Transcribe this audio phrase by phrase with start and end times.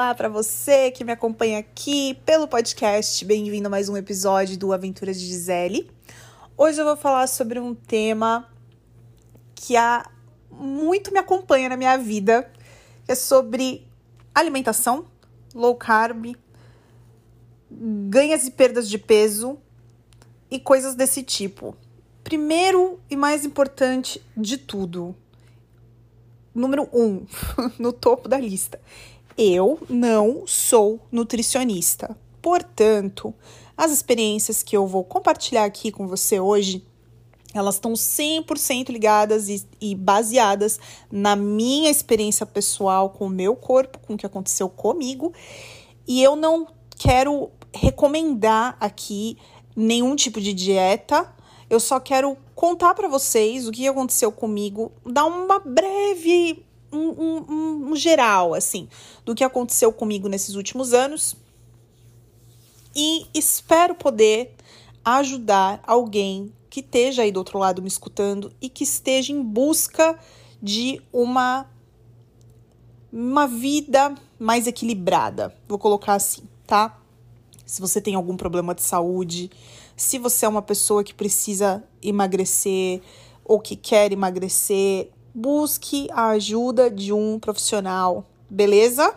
[0.00, 3.22] Olá para você que me acompanha aqui pelo podcast.
[3.22, 5.90] Bem-vindo a mais um episódio do Aventuras de Gisele.
[6.56, 8.48] Hoje eu vou falar sobre um tema
[9.54, 10.10] que há
[10.50, 12.50] muito me acompanha na minha vida,
[13.04, 13.86] que é sobre
[14.34, 15.04] alimentação,
[15.54, 16.34] low carb,
[17.70, 19.58] ganhas e perdas de peso
[20.50, 21.76] e coisas desse tipo.
[22.24, 25.14] Primeiro e mais importante de tudo,
[26.54, 27.26] número um,
[27.78, 28.80] no topo da lista.
[29.42, 32.14] Eu não sou nutricionista.
[32.42, 33.32] Portanto,
[33.74, 36.84] as experiências que eu vou compartilhar aqui com você hoje,
[37.54, 40.78] elas estão 100% ligadas e, e baseadas
[41.10, 45.32] na minha experiência pessoal com o meu corpo, com o que aconteceu comigo.
[46.06, 46.66] E eu não
[46.98, 49.38] quero recomendar aqui
[49.74, 51.34] nenhum tipo de dieta.
[51.70, 56.62] Eu só quero contar para vocês o que aconteceu comigo, dar uma breve,
[56.92, 58.88] um, um, um, geral, assim,
[59.24, 61.36] do que aconteceu comigo nesses últimos anos.
[62.94, 64.54] E espero poder
[65.04, 70.18] ajudar alguém que esteja aí do outro lado me escutando e que esteja em busca
[70.62, 71.66] de uma
[73.12, 75.52] uma vida mais equilibrada.
[75.68, 76.96] Vou colocar assim, tá?
[77.66, 79.50] Se você tem algum problema de saúde,
[79.96, 83.02] se você é uma pessoa que precisa emagrecer
[83.44, 89.14] ou que quer emagrecer, busque a ajuda de um profissional, beleza?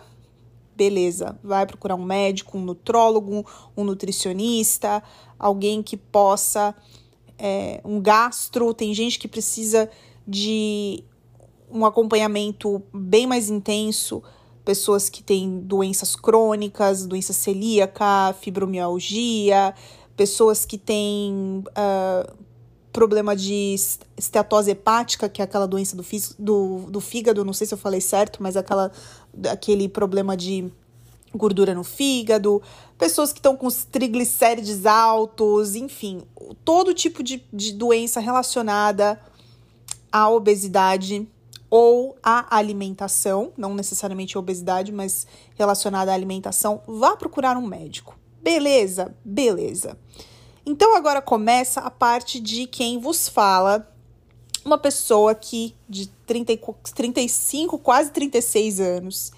[0.76, 3.46] Beleza, vai procurar um médico, um nutrólogo,
[3.78, 5.04] um nutricionista,
[5.38, 6.76] alguém que possa,
[7.38, 8.74] é, um gastro.
[8.74, 9.90] Tem gente que precisa
[10.28, 11.04] de
[11.70, 14.24] um acompanhamento bem mais intenso,
[14.64, 19.76] pessoas que têm doenças crônicas, doença celíaca, fibromialgia,
[20.16, 22.43] pessoas que têm uh,
[22.94, 23.76] problema de
[24.16, 26.06] esteatose hepática, que é aquela doença do,
[26.38, 28.92] do, do fígado, não sei se eu falei certo, mas aquela,
[29.52, 30.72] aquele problema de
[31.36, 32.62] gordura no fígado,
[32.98, 36.22] pessoas que estão com os triglicérides altos, enfim,
[36.64, 39.20] todo tipo de, de doença relacionada
[40.12, 41.28] à obesidade
[41.72, 48.16] ou à alimentação, não necessariamente a obesidade, mas relacionada à alimentação, vá procurar um médico.
[48.44, 49.16] Beleza?
[49.26, 49.98] Beleza.
[50.66, 53.90] Então agora começa a parte de quem vos fala,
[54.64, 56.58] uma pessoa que de 30,
[56.96, 59.32] 35, quase 36 anos,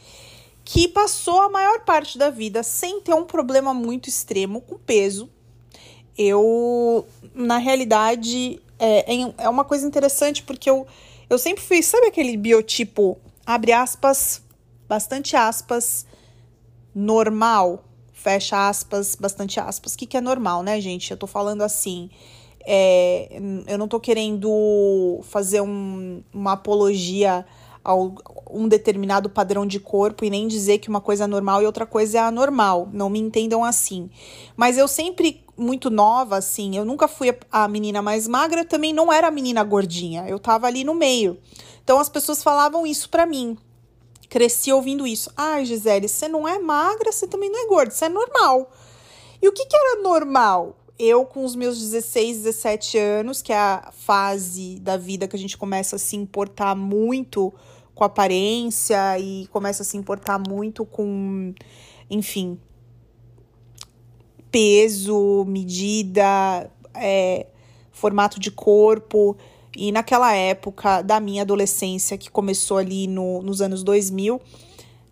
[0.63, 5.29] que passou a maior parte da vida sem ter um problema muito extremo com peso.
[6.17, 10.85] Eu, na realidade, é, é uma coisa interessante porque eu,
[11.29, 14.41] eu sempre fui, sabe aquele biotipo, abre aspas,
[14.87, 16.05] bastante aspas,
[16.93, 17.83] normal?
[18.25, 19.95] Fecha aspas, bastante aspas.
[19.95, 21.11] Que, que é normal, né, gente?
[21.11, 22.09] Eu tô falando assim.
[22.67, 27.45] É, eu não tô querendo fazer um, uma apologia
[27.83, 27.93] a
[28.49, 31.85] um determinado padrão de corpo e nem dizer que uma coisa é normal e outra
[31.85, 32.89] coisa é anormal.
[32.91, 34.09] Não me entendam assim.
[34.57, 39.13] Mas eu sempre, muito nova, assim, eu nunca fui a menina mais magra, também não
[39.13, 40.27] era a menina gordinha.
[40.27, 41.37] Eu tava ali no meio.
[41.83, 43.55] Então as pessoas falavam isso para mim.
[44.35, 45.31] Cresci ouvindo isso.
[45.37, 48.69] Ai, Gisele, você não é magra, você também não é gorda, você é normal.
[49.41, 50.75] E o que, que era normal?
[50.99, 55.39] Eu, com os meus 16, 17 anos, que é a fase da vida que a
[55.39, 57.53] gente começa a se importar muito
[57.93, 61.55] com aparência e começa a se importar muito com,
[62.09, 62.59] enfim,
[64.51, 67.47] peso, medida, é,
[67.89, 69.37] formato de corpo.
[69.75, 74.39] E naquela época da minha adolescência, que começou ali no, nos anos 2000,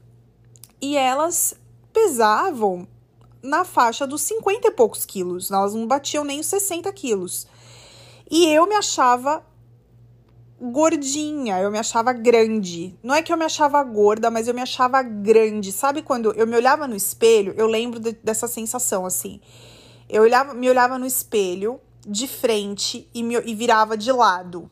[0.80, 1.54] E elas
[1.92, 2.86] pesavam
[3.42, 5.50] na faixa dos 50 e poucos quilos.
[5.50, 7.46] Elas não batiam nem os 60 quilos.
[8.30, 9.42] E eu me achava
[10.60, 12.98] gordinha, eu me achava grande.
[13.02, 15.70] Não é que eu me achava gorda, mas eu me achava grande.
[15.72, 17.54] Sabe quando eu me olhava no espelho?
[17.56, 19.40] Eu lembro de, dessa sensação assim.
[20.08, 24.70] Eu olhava, me olhava no espelho de frente e, me, e virava de lado.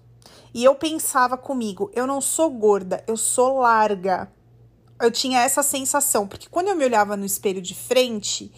[0.52, 4.32] E eu pensava comigo, eu não sou gorda, eu sou larga.
[5.00, 8.50] Eu tinha essa sensação, porque quando eu me olhava no espelho de frente,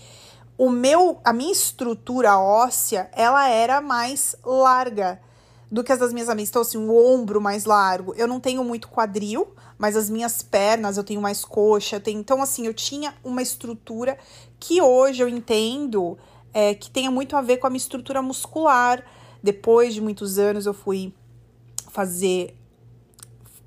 [0.57, 5.21] o meu, a minha estrutura óssea, ela era mais larga
[5.71, 6.49] do que as das minhas amigas.
[6.49, 8.15] Então, assim, o ombro mais largo.
[8.17, 11.97] Eu não tenho muito quadril, mas as minhas pernas eu tenho mais coxa.
[11.97, 12.19] Eu tenho...
[12.19, 14.19] Então, assim, eu tinha uma estrutura
[14.59, 16.17] que hoje eu entendo
[16.53, 19.05] é, que tenha muito a ver com a minha estrutura muscular.
[19.43, 21.13] Depois de muitos anos, eu fui
[21.91, 22.55] fazer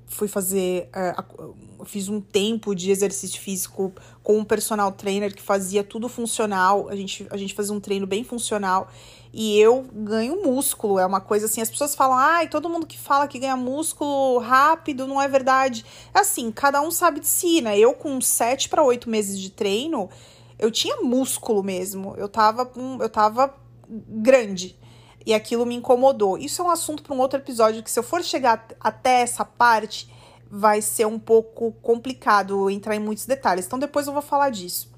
[0.06, 1.54] fui fazer uh,
[1.86, 3.90] fiz um tempo de exercício físico
[4.22, 8.06] com um personal trainer que fazia tudo funcional a gente a gente fazia um treino
[8.06, 8.90] bem funcional
[9.32, 12.98] e eu ganho músculo é uma coisa assim as pessoas falam ai todo mundo que
[12.98, 15.84] fala que ganha músculo rápido não é verdade
[16.14, 19.50] é assim cada um sabe de si né eu com sete para oito meses de
[19.50, 20.10] treino
[20.58, 22.70] eu tinha músculo mesmo eu tava
[23.00, 23.54] eu tava
[23.88, 24.78] grande
[25.24, 26.36] e aquilo me incomodou.
[26.36, 29.44] Isso é um assunto para um outro episódio que se eu for chegar até essa
[29.44, 30.10] parte
[30.50, 33.66] vai ser um pouco complicado entrar em muitos detalhes.
[33.66, 34.90] Então depois eu vou falar disso.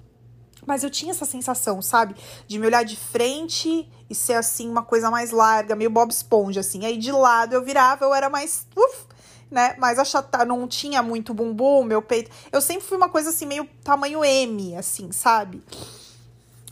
[0.66, 2.14] Mas eu tinha essa sensação, sabe?
[2.46, 6.60] De me olhar de frente e ser assim uma coisa mais larga, meio Bob Esponja
[6.60, 6.86] assim.
[6.86, 9.04] Aí de lado eu virava, eu era mais uf,
[9.50, 9.74] né?
[9.76, 12.30] Mais achatada, não tinha muito bumbum, meu peito.
[12.52, 15.62] Eu sempre fui uma coisa assim meio tamanho M, assim, sabe?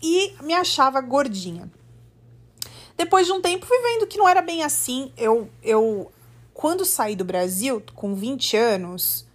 [0.01, 1.69] E me achava gordinha.
[2.97, 5.13] Depois de um tempo, fui vendo que não era bem assim.
[5.17, 6.13] Eu, eu
[6.55, 9.27] quando saí do Brasil, com 20 anos,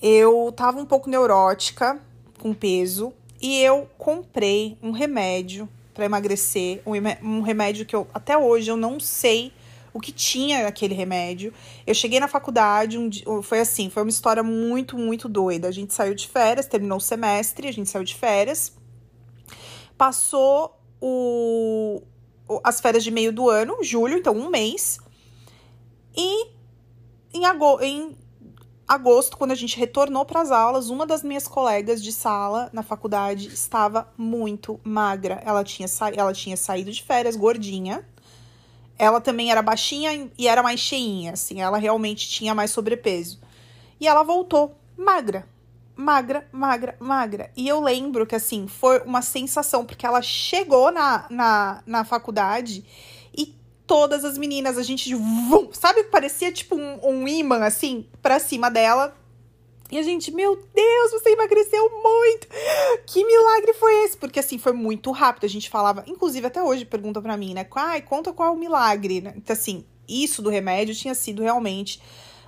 [0.00, 2.00] eu tava um pouco neurótica
[2.38, 3.12] com peso
[3.42, 5.68] e eu comprei um remédio
[6.00, 6.80] para emagrecer,
[7.22, 9.52] um, remédio que eu até hoje eu não sei
[9.92, 11.52] o que tinha aquele remédio.
[11.86, 15.68] Eu cheguei na faculdade, um foi assim, foi uma história muito, muito doida.
[15.68, 18.72] A gente saiu de férias, terminou o semestre, a gente saiu de férias.
[19.98, 22.00] Passou o,
[22.64, 24.98] as férias de meio do ano, julho, então um mês.
[26.16, 26.46] E
[27.34, 28.16] em, agosto, em
[28.90, 32.82] agosto, quando a gente retornou para as aulas, uma das minhas colegas de sala na
[32.82, 35.40] faculdade estava muito magra.
[35.46, 38.04] Ela tinha, sa ela tinha saído de férias gordinha.
[38.98, 43.38] Ela também era baixinha e era mais cheinha, assim, ela realmente tinha mais sobrepeso.
[44.00, 45.46] E ela voltou magra,
[45.94, 47.50] magra, magra, magra.
[47.56, 52.84] E eu lembro que, assim, foi uma sensação, porque ela chegou na, na, na faculdade
[53.90, 58.70] todas as meninas, a gente, vum, sabe, parecia tipo um, um imã, assim, pra cima
[58.70, 59.12] dela.
[59.90, 62.46] E a gente, meu Deus, você emagreceu muito!
[63.04, 64.16] Que milagre foi esse?
[64.16, 65.44] Porque, assim, foi muito rápido.
[65.44, 67.66] A gente falava, inclusive até hoje pergunta pra mim, né?
[67.74, 69.34] Ai, conta qual é o milagre, né?
[69.36, 72.00] Então, assim, isso do remédio tinha sido realmente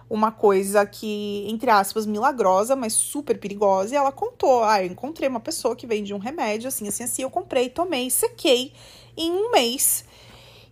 [0.08, 3.94] uma coisa que, entre aspas, milagrosa, mas super perigosa.
[3.94, 7.22] E ela contou: ah, eu encontrei uma pessoa que vende um remédio, assim, assim, assim.
[7.22, 8.72] Eu comprei, tomei, sequei
[9.16, 10.04] em um mês.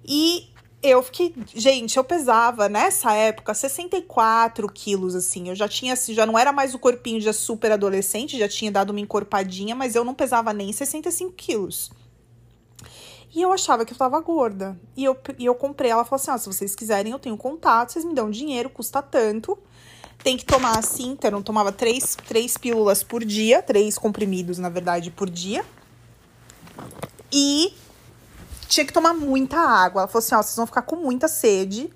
[0.05, 0.50] E
[0.83, 1.35] eu fiquei.
[1.55, 5.49] Gente, eu pesava nessa época 64 quilos, assim.
[5.49, 8.73] Eu já tinha, assim, já não era mais o corpinho de super adolescente, já tinha
[8.73, 11.91] dado uma encorpadinha, mas eu não pesava nem 65 quilos.
[13.35, 14.79] E eu achava que eu tava gorda.
[14.97, 15.91] E eu, e eu comprei.
[15.91, 19.03] Ela falou assim: ah, se vocês quiserem, eu tenho contato, vocês me dão dinheiro, custa
[19.03, 19.59] tanto.
[20.23, 24.69] Tem que tomar assim, então eu tomava três, três pílulas por dia, três comprimidos, na
[24.69, 25.65] verdade, por dia.
[27.33, 27.73] E
[28.71, 30.03] tinha que tomar muita água.
[30.03, 31.91] Ela falou assim: ó, vocês vão ficar com muita sede.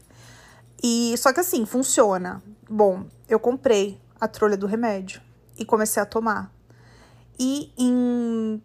[0.83, 2.43] E só que assim, funciona.
[2.69, 5.23] Bom, eu comprei a trolha do remédio
[5.57, 6.53] e comecei a tomar.
[7.39, 8.61] E em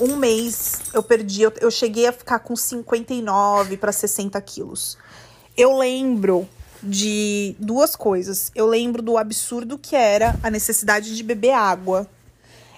[0.00, 4.98] um mês eu perdi, eu, eu cheguei a ficar com 59 para 60 quilos.
[5.56, 6.46] Eu lembro
[6.82, 8.50] de duas coisas.
[8.54, 12.06] Eu lembro do absurdo que era a necessidade de beber água.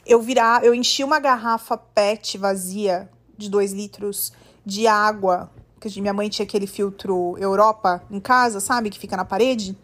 [0.07, 4.33] Eu virar, eu enchi uma garrafa PET vazia de 2 litros
[4.71, 5.51] de água,
[5.81, 9.77] que minha mãe tinha aquele filtro Europa em casa, sabe, que fica na parede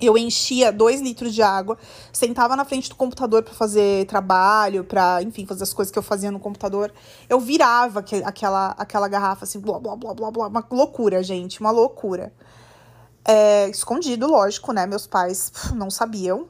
[0.00, 1.76] eu enchia dois litros de água,
[2.12, 6.02] sentava na frente do computador para fazer trabalho, para, enfim, fazer as coisas que eu
[6.02, 6.92] fazia no computador.
[7.28, 11.70] Eu virava aquela, aquela garrafa assim, blá, blá, blá, blá, blá, uma loucura, gente, uma
[11.70, 12.32] loucura.
[13.24, 14.86] É, escondido, lógico, né?
[14.86, 16.48] Meus pais não sabiam.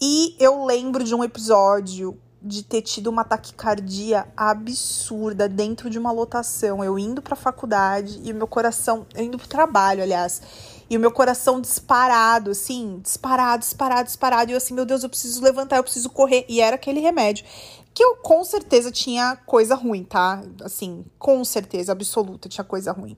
[0.00, 6.12] E eu lembro de um episódio de ter tido uma taquicardia absurda dentro de uma
[6.12, 6.84] lotação.
[6.84, 10.42] Eu indo pra faculdade e meu coração, eu indo pro trabalho, aliás
[10.88, 14.50] e o meu coração disparado, assim, disparado, disparado, disparado.
[14.50, 16.44] E eu assim, meu Deus, eu preciso levantar, eu preciso correr.
[16.48, 17.44] E era aquele remédio.
[17.92, 20.42] Que eu com certeza tinha coisa ruim, tá?
[20.62, 23.16] Assim, com certeza absoluta tinha coisa ruim.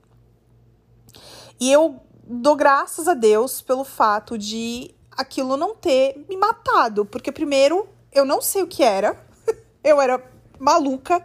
[1.59, 7.31] E eu dou graças a Deus pelo fato de aquilo não ter me matado, porque
[7.31, 9.17] primeiro eu não sei o que era.
[9.83, 10.21] eu era
[10.59, 11.23] maluca,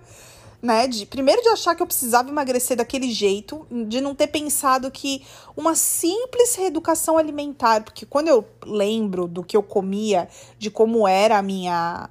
[0.61, 0.87] né?
[0.87, 5.25] De, primeiro de achar que eu precisava emagrecer daquele jeito, de não ter pensado que
[5.57, 11.39] uma simples reeducação alimentar, porque quando eu lembro do que eu comia, de como era
[11.39, 12.09] a minha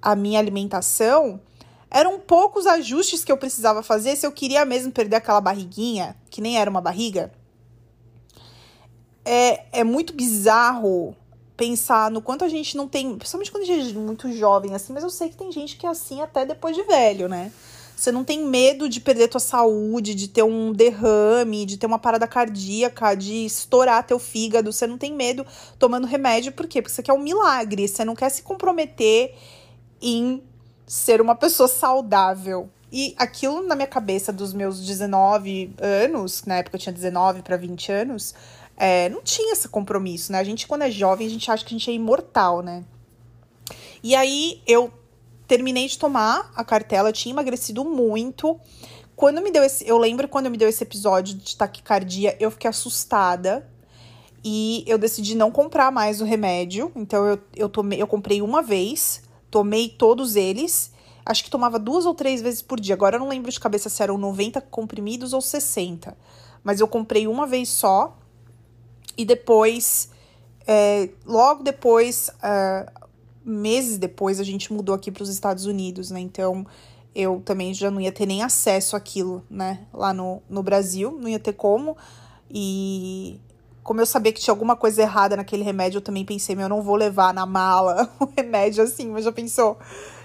[0.00, 1.40] a minha alimentação,
[1.88, 6.40] eram poucos ajustes que eu precisava fazer se eu queria mesmo perder aquela barriguinha, que
[6.40, 7.30] nem era uma barriga.
[9.24, 11.14] É, é muito bizarro
[11.56, 14.92] pensar no quanto a gente não tem, principalmente quando a gente é muito jovem assim,
[14.92, 17.52] mas eu sei que tem gente que é assim até depois de velho, né?
[17.94, 22.00] Você não tem medo de perder tua saúde, de ter um derrame, de ter uma
[22.00, 24.72] parada cardíaca, de estourar teu fígado.
[24.72, 25.46] Você não tem medo
[25.78, 26.82] tomando remédio, por quê?
[26.82, 29.36] Porque você quer um milagre, você não quer se comprometer
[30.00, 30.42] em
[30.84, 32.68] ser uma pessoa saudável.
[32.90, 37.56] E aquilo na minha cabeça dos meus 19 anos, na época eu tinha 19 para
[37.56, 38.34] 20 anos,
[38.76, 40.38] é, não tinha esse compromisso, né?
[40.38, 42.84] A gente, quando é jovem, a gente acha que a gente é imortal, né?
[44.02, 44.92] E aí eu
[45.46, 48.58] terminei de tomar a cartela, tinha emagrecido muito.
[49.14, 49.86] Quando me deu esse.
[49.86, 53.68] Eu lembro quando me deu esse episódio de taquicardia, eu fiquei assustada.
[54.44, 56.90] E eu decidi não comprar mais o remédio.
[56.96, 60.90] Então eu, eu, tomei, eu comprei uma vez, tomei todos eles.
[61.24, 62.94] Acho que tomava duas ou três vezes por dia.
[62.94, 66.16] Agora eu não lembro de cabeça se eram 90 comprimidos ou 60.
[66.64, 68.18] Mas eu comprei uma vez só
[69.16, 70.10] e depois,
[70.66, 73.08] é, logo depois, uh,
[73.44, 76.20] meses depois, a gente mudou aqui para os Estados Unidos, né?
[76.20, 76.66] Então
[77.14, 79.86] eu também já não ia ter nem acesso àquilo, né?
[79.92, 81.96] Lá no, no Brasil, não ia ter como.
[82.50, 83.40] E
[83.82, 86.68] como eu sabia que tinha alguma coisa errada naquele remédio, eu também pensei, meu, eu
[86.68, 89.78] não vou levar na mala o remédio assim, mas já pensou?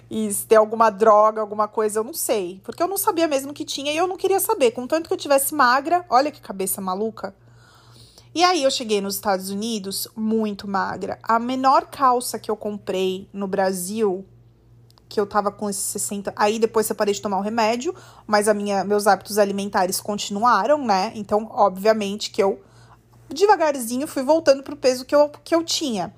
[0.09, 2.61] E se tem alguma droga, alguma coisa, eu não sei.
[2.63, 4.71] Porque eu não sabia mesmo que tinha e eu não queria saber.
[4.71, 7.35] Contanto que eu tivesse magra, olha que cabeça maluca.
[8.37, 11.17] E aí eu cheguei nos Estados Unidos muito magra.
[11.23, 14.23] A menor calça que eu comprei no Brasil,
[15.09, 17.95] que eu tava com esses 60, aí depois eu parei de tomar o remédio,
[18.27, 21.11] mas a minha meus hábitos alimentares continuaram, né?
[21.15, 22.61] Então, obviamente que eu
[23.27, 26.13] devagarzinho fui voltando pro peso que eu, que eu tinha.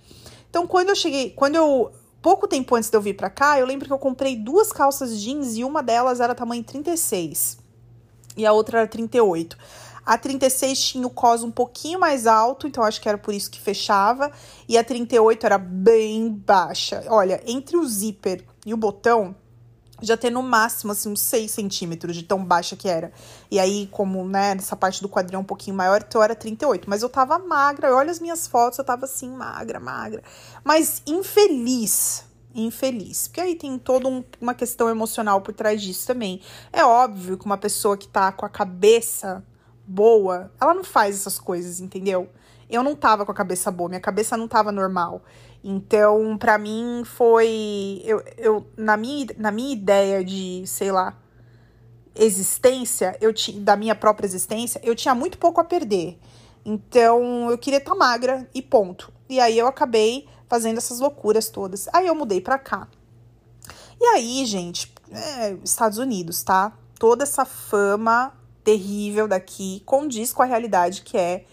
[0.50, 1.90] Então, quando eu cheguei, quando eu
[2.22, 5.18] pouco tempo antes de eu vir para cá, eu lembro que eu comprei duas calças
[5.22, 7.60] jeans e uma delas era tamanho 36
[8.40, 9.58] e a outra era 38.
[10.10, 13.52] A 36 tinha o cos um pouquinho mais alto, então acho que era por isso
[13.52, 14.32] que fechava.
[14.68, 17.04] E a 38 era bem baixa.
[17.10, 19.36] Olha, entre o zíper e o botão,
[20.02, 23.12] já tem no máximo, assim, uns 6 centímetros de tão baixa que era.
[23.52, 26.90] E aí, como, né, nessa parte do quadril é um pouquinho maior, então era 38.
[26.90, 30.24] Mas eu tava magra, olha as minhas fotos, eu tava assim, magra, magra.
[30.64, 32.26] Mas infeliz,
[32.56, 33.28] infeliz.
[33.28, 36.42] Porque aí tem toda um, uma questão emocional por trás disso também.
[36.74, 39.46] É óbvio que uma pessoa que tá com a cabeça
[39.90, 42.30] boa, ela não faz essas coisas, entendeu?
[42.70, 45.24] Eu não tava com a cabeça boa, minha cabeça não tava normal.
[45.64, 51.18] Então, para mim foi eu, eu na minha na minha ideia de, sei lá,
[52.16, 56.20] existência, eu tinha da minha própria existência, eu tinha muito pouco a perder.
[56.64, 59.12] Então, eu queria estar tá magra e ponto.
[59.28, 61.88] E aí eu acabei fazendo essas loucuras todas.
[61.92, 62.88] Aí eu mudei pra cá.
[64.00, 66.74] E aí, gente, é, Estados Unidos, tá?
[67.00, 71.46] Toda essa fama terrível daqui condiz com a realidade que é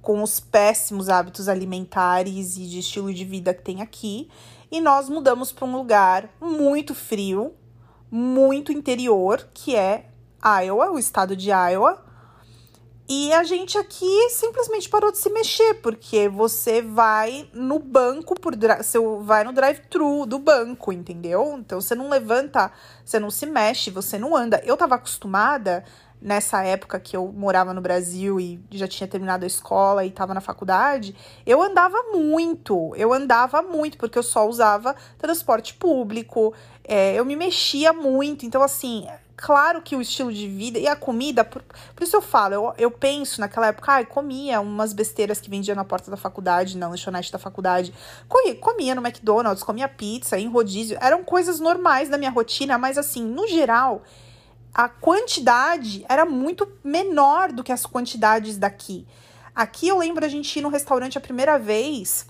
[0.00, 4.28] com os péssimos hábitos alimentares e de estilo de vida que tem aqui.
[4.70, 7.52] E nós mudamos para um lugar muito frio,
[8.10, 10.06] muito interior, que é
[10.42, 12.04] Iowa, o estado de Iowa.
[13.10, 18.54] E a gente aqui simplesmente parou de se mexer, porque você vai no banco por
[18.54, 21.56] você vai no drive-thru do banco, entendeu?
[21.58, 22.70] Então você não levanta,
[23.02, 24.60] você não se mexe, você não anda.
[24.62, 25.84] Eu tava acostumada
[26.20, 30.34] nessa época que eu morava no Brasil e já tinha terminado a escola e estava
[30.34, 31.14] na faculdade,
[31.46, 36.52] eu andava muito, eu andava muito, porque eu só usava transporte público,
[36.84, 39.06] é, eu me mexia muito, então assim,
[39.36, 41.62] claro que o estilo de vida e a comida, por,
[41.94, 45.74] por isso eu falo, eu, eu penso naquela época, ai, comia umas besteiras que vendia
[45.74, 47.94] na porta da faculdade, na lanchonete da faculdade,
[48.28, 52.98] comia, comia no McDonald's, comia pizza, em rodízio, eram coisas normais da minha rotina, mas
[52.98, 54.02] assim, no geral,
[54.74, 59.06] a quantidade era muito menor do que as quantidades daqui.
[59.54, 62.26] Aqui eu lembro a gente ir no restaurante a primeira vez,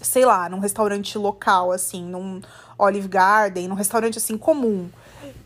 [0.00, 2.40] sei lá, num restaurante local, assim, num
[2.78, 4.88] Olive Garden, num restaurante assim comum.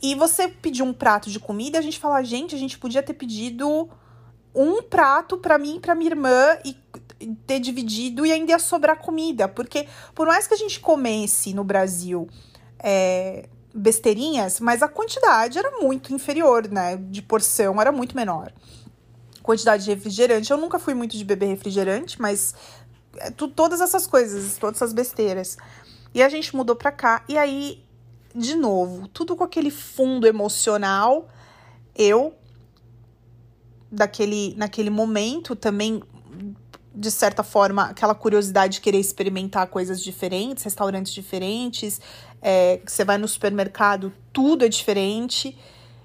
[0.03, 3.15] E você pedir um prato de comida, a gente fala, gente, a gente podia ter
[3.15, 3.89] pedido
[4.55, 6.77] um prato para mim e para minha irmã e
[7.47, 11.63] ter dividido e ainda ia sobrar comida, porque por mais que a gente comesse no
[11.63, 12.29] Brasil
[12.79, 16.97] é, besteirinhas, mas a quantidade era muito inferior, né?
[16.97, 18.53] De porção era muito menor.
[19.43, 20.51] quantidade de refrigerante.
[20.51, 22.55] Eu nunca fui muito de beber refrigerante, mas
[23.17, 25.57] é, tu, todas essas coisas, todas essas besteiras.
[26.15, 27.25] E a gente mudou pra cá.
[27.29, 27.85] E aí,
[28.35, 31.29] de novo, tudo com aquele fundo emocional.
[31.95, 32.35] Eu,
[33.91, 36.03] daquele, naquele momento, também,
[36.95, 42.01] de certa forma, aquela curiosidade de querer experimentar coisas diferentes, restaurantes diferentes.
[42.43, 45.57] É, você vai no supermercado, tudo é diferente.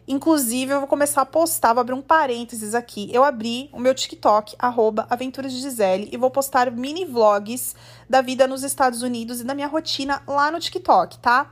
[0.08, 3.10] Inclusive, eu vou começar a postar, vou abrir um parênteses aqui.
[3.12, 7.75] Eu abri o meu TikTok, arroba Aventuras de Gisele, e vou postar mini vlogs
[8.08, 11.51] da vida nos Estados Unidos e da minha rotina lá no TikTok, tá?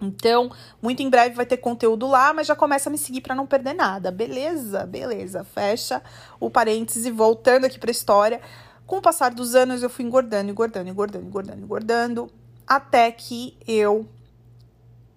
[0.00, 3.34] Então, muito em breve vai ter conteúdo lá, mas já começa a me seguir para
[3.34, 4.10] não perder nada.
[4.12, 4.86] Beleza?
[4.86, 5.42] Beleza.
[5.42, 6.02] Fecha
[6.38, 8.40] o parêntese, voltando aqui para a história.
[8.86, 12.30] Com o passar dos anos, eu fui engordando, engordando, engordando, engordando, engordando,
[12.68, 14.00] até que eu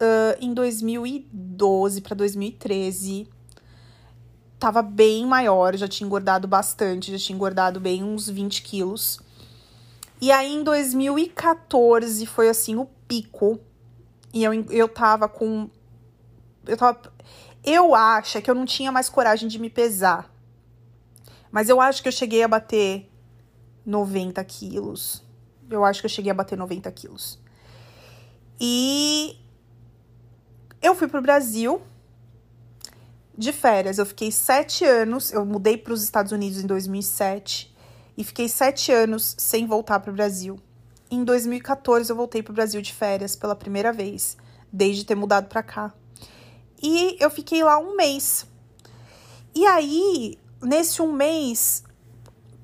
[0.01, 3.27] uh, em 2012 para 2013
[4.57, 9.19] tava bem maior, já tinha engordado bastante, já tinha engordado bem uns 20 quilos.
[10.21, 13.59] E aí em 2014 foi assim o pico.
[14.31, 15.67] E eu, eu tava com.
[16.65, 17.01] Eu tava.
[17.63, 20.31] Eu acho que eu não tinha mais coragem de me pesar.
[21.51, 23.09] Mas eu acho que eu cheguei a bater
[23.83, 25.23] 90 quilos.
[25.69, 27.40] Eu acho que eu cheguei a bater 90 quilos.
[28.63, 29.35] E
[30.79, 31.81] eu fui pro Brasil
[33.35, 33.97] de férias.
[33.97, 35.33] Eu fiquei sete anos.
[35.33, 37.75] Eu mudei para os Estados Unidos em 2007
[38.15, 40.59] e fiquei sete anos sem voltar para o Brasil.
[41.09, 44.37] Em 2014 eu voltei para o Brasil de férias pela primeira vez,
[44.71, 45.91] desde ter mudado para cá.
[46.79, 48.45] E eu fiquei lá um mês.
[49.55, 51.83] E aí, nesse um mês,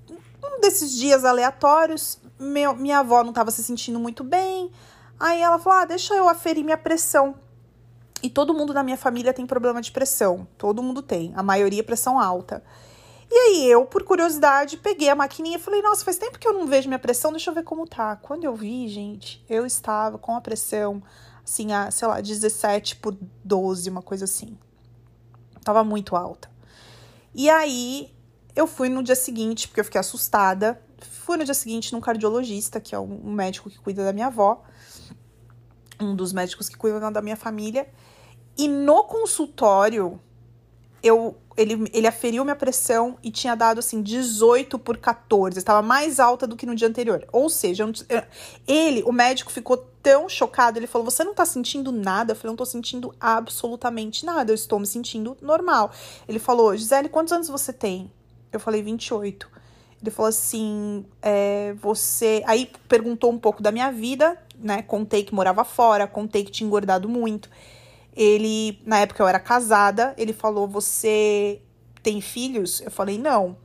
[0.08, 4.72] um desses dias aleatórios, meu, minha avó não estava se sentindo muito bem.
[5.20, 7.36] Aí ela falou: ah, deixa eu aferir minha pressão.
[8.22, 10.48] E todo mundo na minha família tem problema de pressão.
[10.58, 11.34] Todo mundo tem.
[11.36, 12.64] A maioria pressão alta.
[13.30, 16.54] E aí eu, por curiosidade, peguei a maquininha e falei, nossa, faz tempo que eu
[16.54, 18.16] não vejo minha pressão, deixa eu ver como tá.
[18.16, 21.04] Quando eu vi, gente, eu estava com a pressão,
[21.44, 24.58] assim, a, sei lá, 17 por 12, uma coisa assim.
[25.62, 26.50] Tava muito alta.
[27.36, 28.16] E aí
[28.56, 30.82] eu fui no dia seguinte, porque eu fiquei assustada.
[31.26, 34.64] Fui no dia seguinte num cardiologista, que é um médico que cuida da minha avó.
[36.00, 37.88] Um dos médicos que cuidam da minha família.
[38.58, 40.20] E no consultório,
[41.02, 45.58] eu, ele, ele aferiu minha pressão e tinha dado assim 18 por 14.
[45.58, 47.26] Estava mais alta do que no dia anterior.
[47.32, 48.24] Ou seja, eu,
[48.68, 50.80] ele, o médico, ficou tão chocado.
[50.80, 52.32] Ele falou: Você não tá sentindo nada?
[52.32, 54.52] Eu falei: Não tô sentindo absolutamente nada.
[54.52, 55.92] Eu estou me sentindo normal.
[56.28, 58.12] Ele falou: Gisele, quantos anos você tem?
[58.52, 59.50] Eu falei: 28.
[60.02, 62.44] Ele falou assim: é, Você.
[62.46, 64.82] Aí perguntou um pouco da minha vida, né?
[64.82, 67.50] Contei que morava fora, contei que tinha engordado muito.
[68.16, 71.62] Ele, na época eu era casada, ele falou: Você
[72.02, 72.82] tem filhos?
[72.82, 73.58] Eu falei: Não.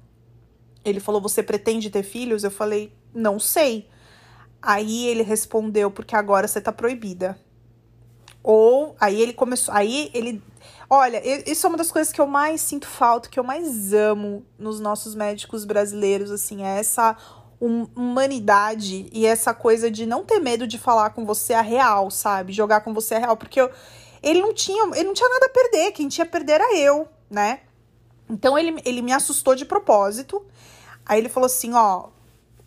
[0.85, 2.44] Ele falou: Você pretende ter filhos?
[2.44, 3.88] Eu falei: Não sei.
[4.61, 7.38] Aí ele respondeu: Porque agora você tá proibida.
[8.42, 9.72] Ou aí ele começou.
[9.72, 10.42] Aí ele.
[10.90, 14.44] Olha, isso é uma das coisas que eu mais sinto falta, que eu mais amo
[14.59, 17.16] nos nossos médicos brasileiros, assim, é essa
[17.62, 22.53] humanidade e essa coisa de não ter medo de falar com você a real, sabe?
[22.53, 23.37] Jogar com você a real.
[23.37, 23.70] Porque eu,
[24.22, 27.07] ele não tinha, ele não tinha nada a perder, quem tinha a perder era eu,
[27.31, 27.61] né?
[28.29, 30.44] Então ele, ele me assustou de propósito.
[31.07, 32.09] Aí ele falou assim, ó,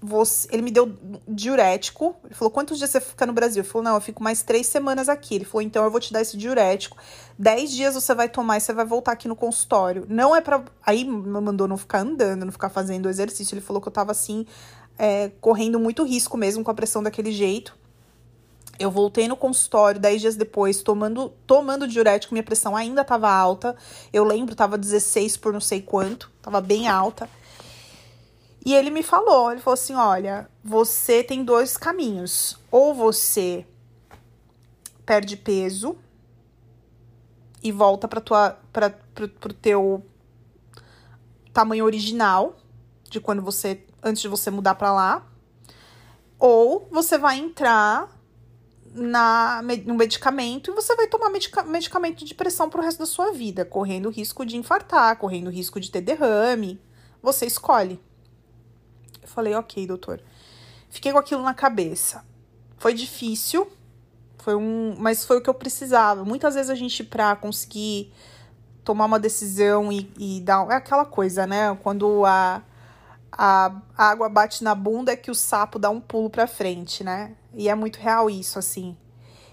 [0.06, 0.96] você, ele me deu
[1.28, 2.16] diurético.
[2.24, 3.64] Ele falou: quantos dias você fica no Brasil?
[3.64, 5.36] Eu falei: não, eu fico mais três semanas aqui.
[5.36, 6.98] Ele falou: então eu vou te dar esse diurético.
[7.38, 10.06] Dez dias você vai tomar e você vai voltar aqui no consultório.
[10.08, 10.64] Não é pra.
[10.86, 13.56] Aí me mandou não ficar andando, não ficar fazendo exercício.
[13.56, 14.46] Ele falou que eu tava assim,
[14.98, 17.76] é, correndo muito risco mesmo com a pressão daquele jeito.
[18.78, 23.76] Eu voltei no consultório dez dias depois, tomando, tomando diurético, minha pressão ainda estava alta.
[24.12, 27.30] Eu lembro, estava 16 por não sei quanto, estava bem alta.
[28.66, 32.58] E ele me falou, ele falou assim, olha, você tem dois caminhos.
[32.70, 33.66] Ou você
[35.06, 35.96] perde peso
[37.64, 38.94] e volta para tua para
[39.62, 40.04] teu
[41.54, 42.58] tamanho original
[43.10, 45.28] de quando você antes de você mudar para lá,
[46.38, 48.08] ou você vai entrar
[48.94, 53.32] na, no medicamento e você vai tomar medica, medicamento de pressão pro resto da sua
[53.32, 56.80] vida, correndo risco de infartar, correndo risco de ter derrame.
[57.22, 58.00] Você escolhe.
[59.22, 60.22] Eu falei, ok, doutor.
[60.89, 62.24] Fiquei com aquilo na cabeça.
[62.78, 63.68] Foi difícil,
[64.38, 66.24] foi um, mas foi o que eu precisava.
[66.24, 68.13] Muitas vezes a gente, pra conseguir
[68.84, 70.70] tomar uma decisão e, e dar.
[70.70, 71.76] É aquela coisa, né?
[71.82, 72.62] Quando a,
[73.32, 77.36] a, água bate na bunda é que o sapo dá um pulo pra frente, né?
[77.54, 78.96] E é muito real isso, assim.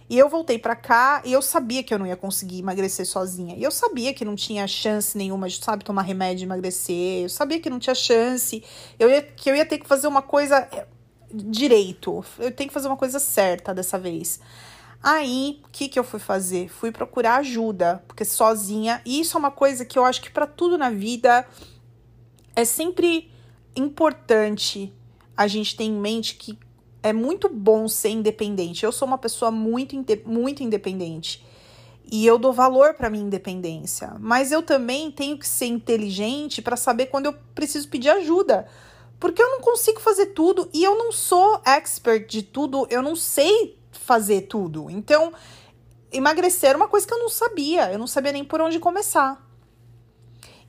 [0.08, 3.56] E eu voltei para cá e eu sabia que eu não ia conseguir emagrecer sozinha.
[3.56, 7.22] E eu sabia que não tinha chance nenhuma de, sabe, tomar remédio e emagrecer.
[7.22, 8.62] Eu sabia que não tinha chance.
[8.98, 10.86] Eu ia, que eu ia ter que fazer uma coisa eh,
[11.32, 12.22] direito.
[12.38, 14.38] Eu tenho que fazer uma coisa certa dessa vez.
[15.02, 16.68] Aí, o que, que eu fui fazer?
[16.68, 19.00] Fui procurar ajuda, porque sozinha.
[19.06, 21.46] E isso é uma coisa que eu acho que para tudo na vida
[22.54, 23.31] é sempre
[23.74, 24.92] importante
[25.36, 26.58] a gente ter em mente que
[27.02, 28.84] é muito bom ser independente.
[28.84, 31.44] Eu sou uma pessoa muito, muito independente.
[32.10, 34.14] E eu dou valor para minha independência.
[34.20, 38.66] Mas eu também tenho que ser inteligente para saber quando eu preciso pedir ajuda.
[39.18, 43.16] Porque eu não consigo fazer tudo e eu não sou expert de tudo, eu não
[43.16, 44.90] sei fazer tudo.
[44.90, 45.32] Então,
[46.12, 49.40] emagrecer era uma coisa que eu não sabia, eu não sabia nem por onde começar.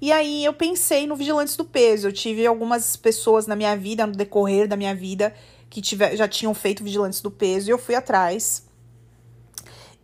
[0.04, 2.10] E aí eu pensei no Vigilantes do Peso.
[2.10, 5.34] Eu tive algumas pessoas na minha vida, no decorrer da minha vida,
[5.70, 8.68] que tiver, já tinham feito Vigilantes do Peso e eu fui atrás.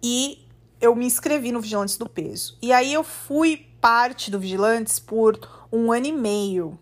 [0.01, 0.47] E
[0.79, 2.57] eu me inscrevi no Vigilantes do Peso.
[2.61, 5.37] E aí eu fui parte do Vigilantes por
[5.69, 6.79] um ano e meio.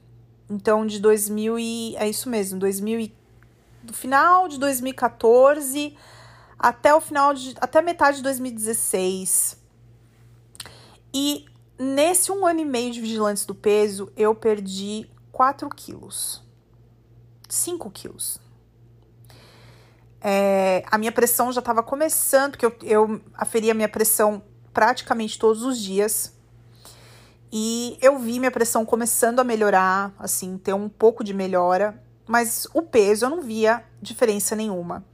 [0.48, 1.96] Então, de 2000 e...
[1.96, 3.16] É isso mesmo, 2000 e...
[3.82, 5.96] Do final de 2014
[6.60, 9.58] até o final de até metade de 2016.
[11.12, 16.44] E nesse um ano e meio de vigilantes do peso, eu perdi 4 quilos.
[17.48, 18.40] 5 quilos.
[20.20, 24.42] É, a minha pressão já estava começando, porque eu, eu aferia minha pressão
[24.74, 26.34] praticamente todos os dias.
[27.52, 32.68] E eu vi minha pressão começando a melhorar, assim, ter um pouco de melhora, mas
[32.74, 35.06] o peso eu não via diferença nenhuma.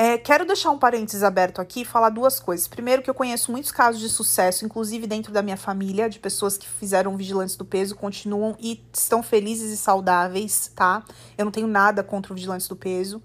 [0.00, 2.68] É, quero deixar um parênteses aberto aqui e falar duas coisas.
[2.68, 6.56] Primeiro, que eu conheço muitos casos de sucesso, inclusive dentro da minha família, de pessoas
[6.56, 11.02] que fizeram vigilantes do peso, continuam e estão felizes e saudáveis, tá?
[11.36, 13.20] Eu não tenho nada contra o vigilantes do peso.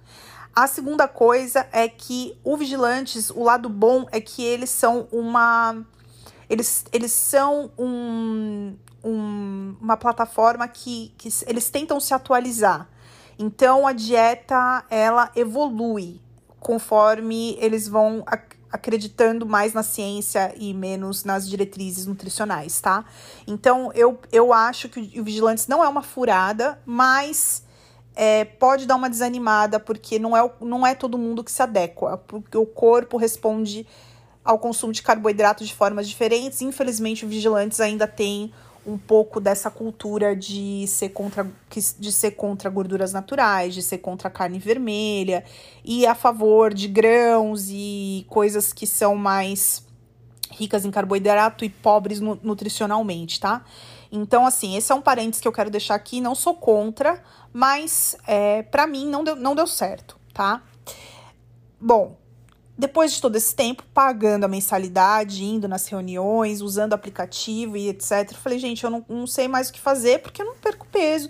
[0.55, 5.79] A segunda coisa é que o vigilantes, o lado bom é que eles são uma.
[6.49, 12.89] Eles, eles são um, um, uma plataforma que, que eles tentam se atualizar.
[13.38, 16.19] Então a dieta ela evolui
[16.63, 23.06] conforme eles vão ac acreditando mais na ciência e menos nas diretrizes nutricionais, tá?
[23.45, 27.62] Então, eu, eu acho que o Vigilantes não é uma furada, mas
[28.15, 32.17] é, pode dar uma desanimada, porque não é, não é todo mundo que se adequa,
[32.17, 33.86] porque o corpo responde
[34.43, 36.60] ao consumo de carboidratos de formas diferentes.
[36.63, 38.52] Infelizmente, o Vigilantes ainda tem
[38.86, 41.50] um pouco dessa cultura de ser contra
[42.00, 45.43] de ser contra gorduras naturais, de ser contra carne vermelha
[45.84, 49.86] e a favor de grãos e coisas que são mais
[50.52, 53.63] ricas em carboidrato e pobres nutricionalmente, tá?
[54.12, 56.22] Então, assim, esse é um parênteses que eu quero deixar aqui.
[56.22, 60.62] Não sou contra, mas é, para mim não deu, não deu certo, tá?
[61.82, 62.15] Bom,
[62.84, 67.88] depois de todo esse tempo, pagando a mensalidade, indo nas reuniões, usando o aplicativo e
[67.88, 70.86] etc., falei, gente, eu não, não sei mais o que fazer porque eu não perco
[70.88, 71.30] peso.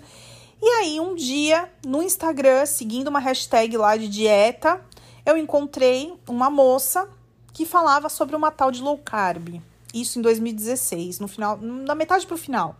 [0.60, 4.80] E aí, um dia, no Instagram, seguindo uma hashtag lá de dieta,
[5.24, 7.08] eu encontrei uma moça
[7.52, 9.62] que falava sobre uma tal de low carb.
[9.94, 12.74] Isso em 2016, no final, na metade pro final.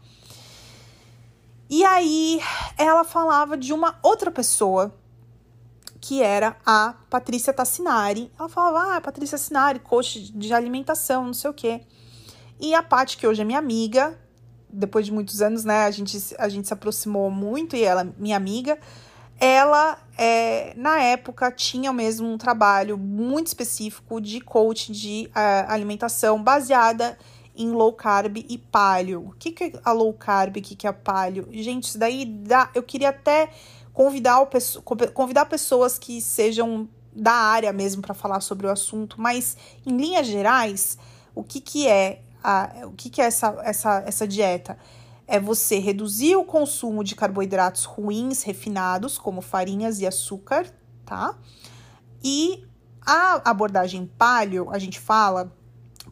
[1.71, 2.41] E aí,
[2.77, 4.93] ela falava de uma outra pessoa
[6.05, 8.31] que era a Patrícia Tassinari.
[8.39, 11.81] Ela falava, ah, Patrícia Tassinari, coach de alimentação, não sei o quê.
[12.61, 14.15] E a Paty, que hoje é minha amiga,
[14.69, 18.37] depois de muitos anos, né, a gente, a gente se aproximou muito e ela, minha
[18.37, 18.79] amiga,
[19.41, 26.43] ela, é, na época, tinha mesmo um trabalho muito específico de coach de uh, alimentação
[26.43, 27.17] baseada
[27.57, 29.29] em low carb e paleo.
[29.29, 30.59] O que, que é a low carb?
[30.59, 31.49] O que, que é a paleo?
[31.51, 32.69] Gente, isso daí dá.
[32.75, 33.49] Eu queria até
[33.95, 34.47] convidar,
[35.15, 40.27] convidar pessoas que sejam da área mesmo para falar sobre o assunto, mas em linhas
[40.27, 40.99] gerais,
[41.33, 44.77] o que, que é a, o que, que é essa, essa, essa dieta?
[45.27, 50.67] É você reduzir o consumo de carboidratos ruins, refinados, como farinhas e açúcar,
[51.07, 51.39] tá?
[52.23, 52.67] E
[53.01, 55.51] a abordagem paleo, a gente fala,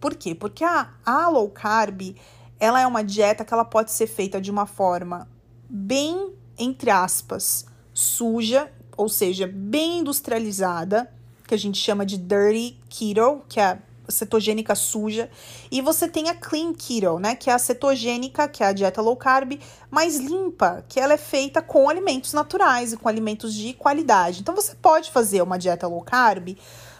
[0.00, 0.34] por quê?
[0.34, 2.16] Porque a, a low carb,
[2.60, 5.28] ela é uma dieta que ela pode ser feita de uma forma
[5.68, 11.12] bem, entre aspas, suja, ou seja, bem industrializada,
[11.46, 13.78] que a gente chama de dirty keto, que é a
[14.08, 15.30] cetogênica suja,
[15.70, 19.00] e você tem a clean keto, né, que é a cetogênica, que é a dieta
[19.00, 19.58] low carb,
[19.90, 24.40] mais limpa, que ela é feita com alimentos naturais e com alimentos de qualidade.
[24.40, 26.56] Então você pode fazer uma dieta low carb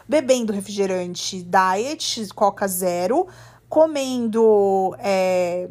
[0.07, 3.27] bebendo refrigerante diet, Coca Zero,
[3.69, 5.67] comendo, é,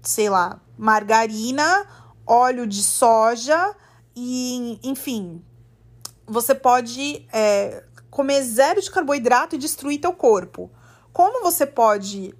[0.00, 1.86] sei lá, margarina,
[2.26, 3.76] óleo de soja
[4.14, 5.42] e, enfim,
[6.26, 10.70] você pode é, comer zero de carboidrato e destruir teu corpo.
[11.12, 12.34] Como você pode,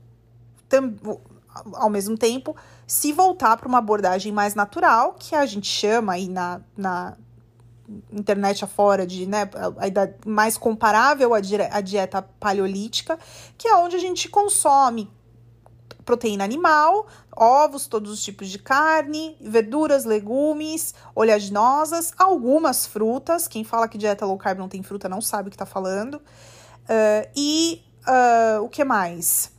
[1.75, 2.57] ao mesmo tempo,
[2.87, 7.17] se voltar para uma abordagem mais natural, que a gente chama aí na, na
[8.11, 9.49] internet afora de, né,
[10.25, 11.41] mais comparável à
[11.81, 13.19] dieta paleolítica,
[13.59, 15.11] que é onde a gente consome
[16.05, 23.49] proteína animal, ovos, todos os tipos de carne, verduras, legumes, oleaginosas, algumas frutas.
[23.49, 26.15] Quem fala que dieta low carb não tem fruta não sabe o que está falando.
[26.15, 29.51] Uh, e uh, o que mais?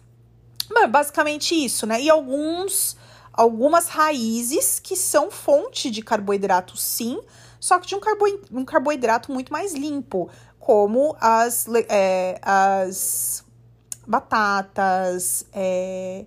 [0.90, 2.02] basicamente isso, né?
[2.02, 2.98] E alguns,
[3.32, 7.22] algumas raízes que são fonte de carboidrato, sim,
[7.60, 10.30] só que de um, carbo, um carboidrato muito mais limpo,
[10.60, 13.46] como as, é, as
[14.06, 16.26] batatas, é,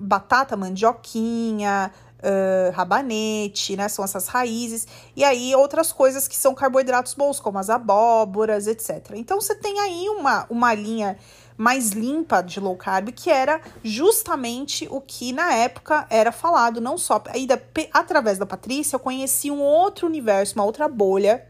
[0.00, 3.88] batata, mandioquinha, uh, rabanete, né?
[3.88, 4.86] São essas raízes.
[5.14, 9.12] E aí outras coisas que são carboidratos bons, como as abóboras, etc.
[9.14, 11.16] Então você tem aí uma, uma linha
[11.56, 16.96] mais limpa de low carb, que era justamente o que na época era falado, não
[16.96, 17.60] só aí da,
[17.92, 21.46] através da Patrícia, eu conheci um outro universo, uma outra bolha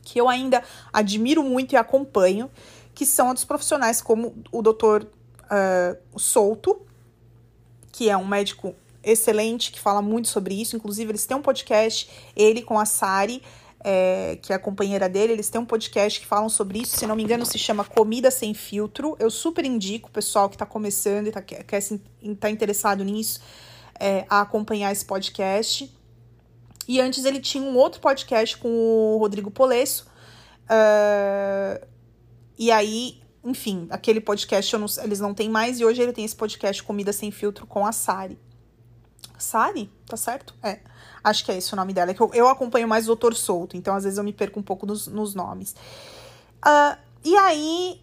[0.00, 2.48] que eu ainda admiro muito e acompanho,
[2.94, 5.08] que são dos profissionais como o doutor
[5.44, 6.80] uh, Souto,
[7.92, 8.74] que é um médico
[9.04, 10.74] excelente, que fala muito sobre isso.
[10.74, 13.42] Inclusive, eles têm um podcast, ele com a Sari,
[13.84, 16.96] é, que é a companheira dele, eles têm um podcast que falam sobre isso.
[16.96, 19.16] Se não me engano, se chama Comida Sem Filtro.
[19.18, 21.82] Eu super indico o pessoal que está começando e tá, quer, quer
[22.40, 23.40] tá interessado nisso
[23.98, 25.92] é, a acompanhar esse podcast.
[26.86, 30.06] E antes ele tinha um outro podcast com o Rodrigo Polesso.
[30.64, 31.86] Uh,
[32.58, 36.36] e aí enfim, aquele podcast não, eles não têm mais e hoje ele tem esse
[36.36, 38.38] podcast Comida Sem Filtro com a Sari.
[39.36, 39.90] Sari?
[40.06, 40.54] Tá certo?
[40.62, 40.80] É.
[41.24, 42.12] Acho que é esse o nome dela.
[42.12, 44.60] É que eu, eu acompanho mais o Doutor Souto, então às vezes eu me perco
[44.60, 45.74] um pouco nos, nos nomes.
[46.64, 48.00] Uh, e aí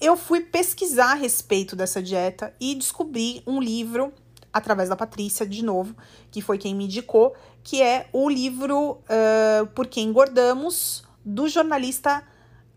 [0.00, 4.12] eu fui pesquisar a respeito dessa dieta e descobri um livro,
[4.52, 5.96] através da Patrícia, de novo,
[6.30, 12.22] que foi quem me indicou, que é o livro uh, Por que Engordamos, do jornalista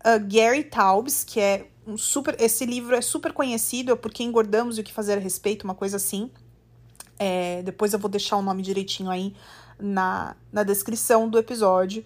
[0.00, 2.36] uh, Gary Taubes, que é um super.
[2.40, 5.74] Esse livro é super conhecido, é Porque Engordamos e o que Fazer a Respeito, uma
[5.74, 6.30] coisa assim.
[7.18, 9.34] É, depois eu vou deixar o nome direitinho aí
[9.78, 12.04] na, na descrição do episódio.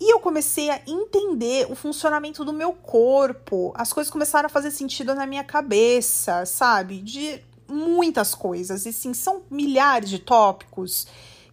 [0.00, 3.72] E eu comecei a entender o funcionamento do meu corpo.
[3.76, 7.00] As coisas começaram a fazer sentido na minha cabeça, sabe?
[7.00, 8.86] De muitas coisas.
[8.86, 11.06] E sim, são milhares de tópicos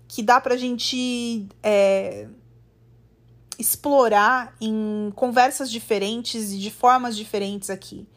[0.08, 2.27] que dá pra gente é,
[3.62, 8.08] explorar em conversas diferentes e de formas diferentes aqui.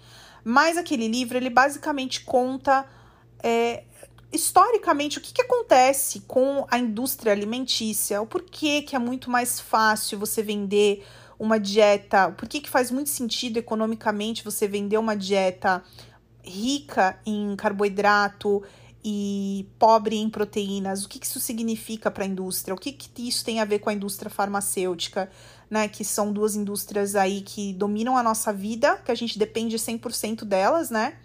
[0.42, 2.84] Mas aquele livro, ele basicamente conta
[3.42, 3.84] é,
[4.32, 9.60] historicamente o que, que acontece com a indústria alimentícia, o porquê que é muito mais
[9.60, 11.04] fácil você vender
[11.38, 15.82] uma dieta, por que, faz muito sentido economicamente você vender uma dieta
[16.42, 18.62] rica em carboidrato
[19.04, 23.28] e pobre em proteínas, o que, que isso significa para a indústria, o que, que
[23.28, 25.30] isso tem a ver com a indústria farmacêutica,
[25.68, 29.76] né, que são duas indústrias aí que dominam a nossa vida, que a gente depende
[29.76, 31.18] 100% delas, né,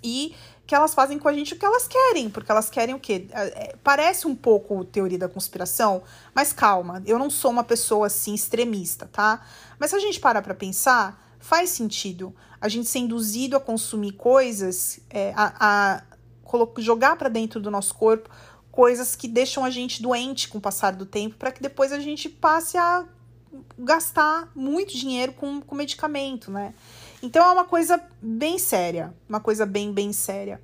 [0.00, 0.32] e
[0.64, 3.26] que elas fazem com a gente o que elas querem, porque elas querem o quê?
[3.32, 8.06] É, é, parece um pouco teoria da conspiração, mas calma, eu não sou uma pessoa
[8.06, 9.44] assim extremista, tá?
[9.76, 14.12] Mas se a gente parar para pensar, faz sentido a gente ser induzido a consumir
[14.12, 16.11] coisas, é, a, a
[16.78, 18.28] jogar para dentro do nosso corpo
[18.72, 22.00] coisas que deixam a gente doente com o passar do tempo, para que depois a
[22.00, 23.04] gente passe a
[23.78, 26.74] gastar muito dinheiro com, com medicamento, né?
[27.22, 30.60] Então é uma coisa bem séria, uma coisa bem, bem séria.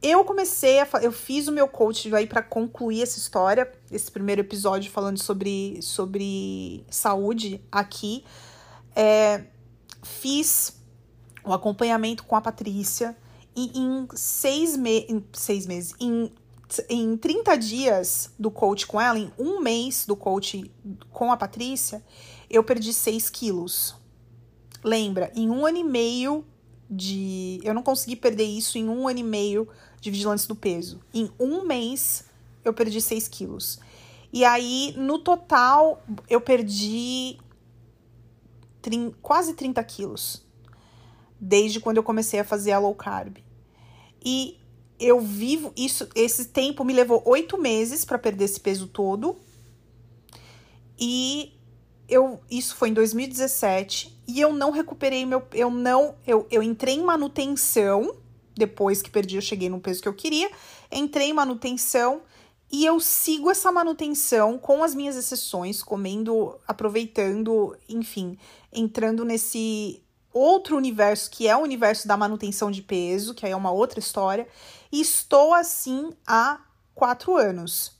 [0.00, 0.88] Eu comecei a.
[1.02, 5.78] Eu fiz o meu coach aí para concluir essa história, esse primeiro episódio falando sobre,
[5.82, 8.24] sobre saúde aqui.
[8.94, 9.44] É,
[10.02, 10.80] fiz
[11.44, 13.16] o acompanhamento com a Patrícia
[13.60, 16.32] e em seis, me em seis meses, em,
[16.88, 20.70] em 30 dias do coach com ela, em um mês do coach
[21.10, 22.02] com a Patrícia,
[22.48, 23.94] eu perdi 6 quilos.
[24.82, 26.44] Lembra, em um ano e meio
[26.88, 27.60] de.
[27.62, 29.68] Eu não consegui perder isso em um ano e meio
[30.00, 31.00] de vigilância do peso.
[31.12, 32.24] Em um mês,
[32.64, 33.78] eu perdi 6 quilos.
[34.32, 37.38] E aí, no total, eu perdi
[39.20, 40.44] quase 30 quilos
[41.40, 43.38] desde quando eu comecei a fazer a low carb.
[44.24, 44.58] E
[44.98, 49.36] eu vivo isso, esse tempo me levou oito meses para perder esse peso todo.
[50.98, 51.52] E
[52.08, 56.96] eu, isso foi em 2017 e eu não recuperei meu, eu não, eu, eu entrei
[56.96, 58.14] em manutenção
[58.54, 60.50] depois que perdi, eu cheguei no peso que eu queria,
[60.92, 62.22] entrei em manutenção
[62.72, 68.38] E eu sigo essa manutenção com as minhas exceções, comendo, aproveitando, enfim,
[68.72, 73.56] entrando nesse outro universo que é o universo da manutenção de peso, que aí é
[73.56, 74.46] uma outra história.
[74.92, 76.60] E estou assim há
[76.94, 77.92] quatro anos.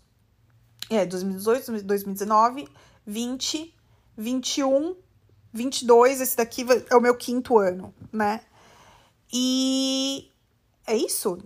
[0.88, 2.68] É, 2018, 2019,
[3.06, 3.74] 20,
[4.16, 4.96] 21,
[5.52, 8.40] 22, esse daqui é o meu quinto ano, né?
[9.32, 10.30] E
[10.86, 11.38] é isso.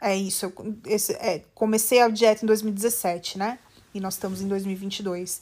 [0.00, 0.46] É isso.
[0.46, 3.58] Eu, esse, é, comecei a dieta em 2017, né?
[3.92, 5.40] E nós estamos em 2022.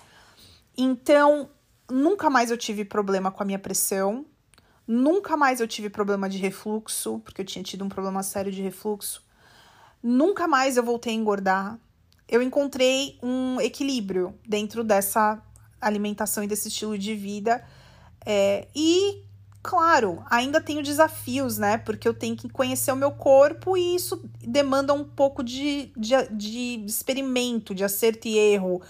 [0.76, 1.50] Então,
[1.90, 4.24] nunca mais eu tive problema com a minha pressão.
[4.86, 8.62] Nunca mais eu tive problema de refluxo, porque eu tinha tido um problema sério de
[8.62, 9.24] refluxo.
[10.02, 11.78] Nunca mais eu voltei a engordar.
[12.28, 15.42] Eu encontrei um equilíbrio dentro dessa
[15.80, 17.64] alimentação e desse estilo de vida.
[18.24, 19.24] É, e
[19.62, 21.78] claro, ainda tenho desafios, né?
[21.78, 26.14] Porque eu tenho que conhecer o meu corpo e isso demanda um pouco de, de,
[26.30, 28.80] de experimento, de acerto e erro.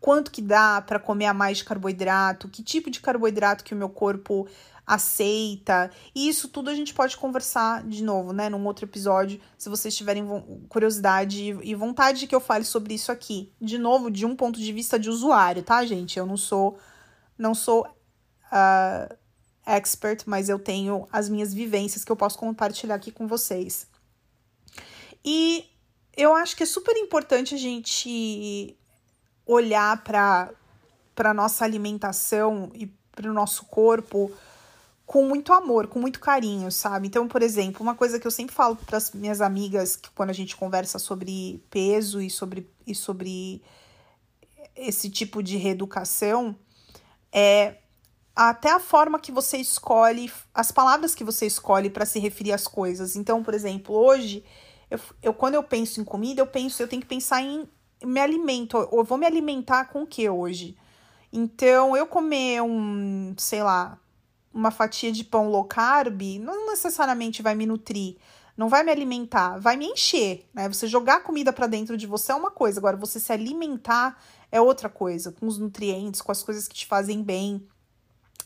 [0.00, 2.48] Quanto que dá para comer a mais de carboidrato?
[2.48, 4.48] Que tipo de carboidrato que o meu corpo
[4.90, 5.90] aceita?
[6.14, 8.48] E isso tudo a gente pode conversar de novo, né?
[8.48, 10.24] Num outro episódio, se vocês tiverem
[10.68, 13.52] curiosidade e vontade de que eu fale sobre isso aqui.
[13.60, 16.18] De novo, de um ponto de vista de usuário, tá, gente?
[16.18, 16.78] Eu não sou.
[17.38, 17.86] Não sou.
[18.52, 19.16] Uh,
[19.64, 23.86] expert, mas eu tenho as minhas vivências que eu posso compartilhar aqui com vocês.
[25.24, 25.64] E
[26.16, 28.76] eu acho que é super importante a gente
[29.46, 30.50] olhar para
[31.14, 34.32] para nossa alimentação e para o nosso corpo
[35.10, 37.08] com muito amor, com muito carinho, sabe?
[37.08, 40.30] Então, por exemplo, uma coisa que eu sempre falo para as minhas amigas que quando
[40.30, 43.60] a gente conversa sobre peso e sobre e sobre
[44.76, 46.54] esse tipo de reeducação
[47.32, 47.78] é
[48.36, 52.68] até a forma que você escolhe, as palavras que você escolhe para se referir às
[52.68, 53.16] coisas.
[53.16, 54.44] Então, por exemplo, hoje,
[54.88, 57.68] eu, eu, quando eu penso em comida, eu penso, eu tenho que pensar em
[58.04, 60.76] me alimento, eu vou me alimentar com o que hoje?
[61.32, 63.98] Então, eu comer um, sei lá,
[64.52, 68.16] uma fatia de pão low carb, não necessariamente vai me nutrir,
[68.56, 70.68] não vai me alimentar, vai me encher, né?
[70.68, 74.20] Você jogar comida para dentro de você é uma coisa, agora você se alimentar
[74.52, 77.66] é outra coisa, com os nutrientes, com as coisas que te fazem bem.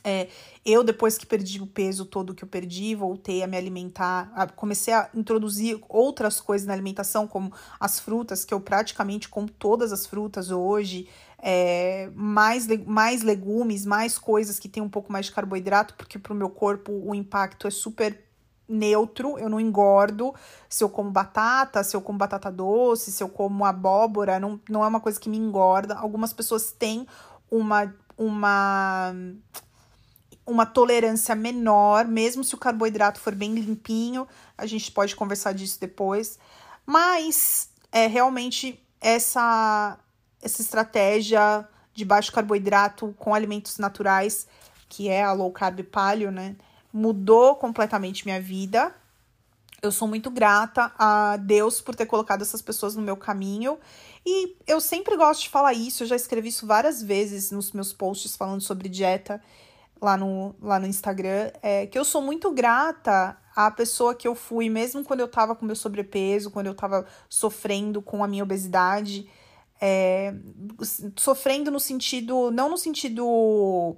[0.07, 0.29] É,
[0.67, 4.47] eu, depois que perdi o peso todo que eu perdi, voltei a me alimentar, a,
[4.47, 9.93] comecei a introduzir outras coisas na alimentação, como as frutas, que eu praticamente como todas
[9.93, 11.09] as frutas hoje,
[11.47, 16.33] é, mais, mais legumes, mais coisas que tem um pouco mais de carboidrato, porque para
[16.33, 18.19] o meu corpo o impacto é super
[18.67, 20.35] neutro, eu não engordo
[20.71, 24.83] se eu como batata, se eu como batata doce, se eu como abóbora, não, não
[24.83, 25.95] é uma coisa que me engorda.
[25.97, 27.07] Algumas pessoas têm
[27.51, 29.15] uma, uma
[30.47, 34.27] uma tolerância menor, mesmo se o carboidrato for bem limpinho,
[34.57, 36.39] a gente pode conversar disso depois.
[36.87, 39.99] Mas é realmente essa
[40.45, 44.47] essa estratégia de baixo carboidrato com alimentos naturais,
[44.89, 46.57] que é a low carb paleo, né?
[46.93, 48.95] Mudou completamente minha vida.
[49.83, 53.79] Eu sou muito grata a Deus por ter colocado essas pessoas no meu caminho.
[54.25, 57.93] E eu sempre gosto de falar isso, eu já escrevi isso várias vezes nos meus
[57.93, 59.41] posts falando sobre dieta
[60.01, 64.35] lá no, lá no Instagram, é que eu sou muito grata à pessoa que eu
[64.35, 68.43] fui, mesmo quando eu tava com meu sobrepeso, quando eu tava sofrendo com a minha
[68.43, 69.29] obesidade.
[69.87, 70.33] É,
[71.15, 73.95] sofrendo no sentido, não no sentido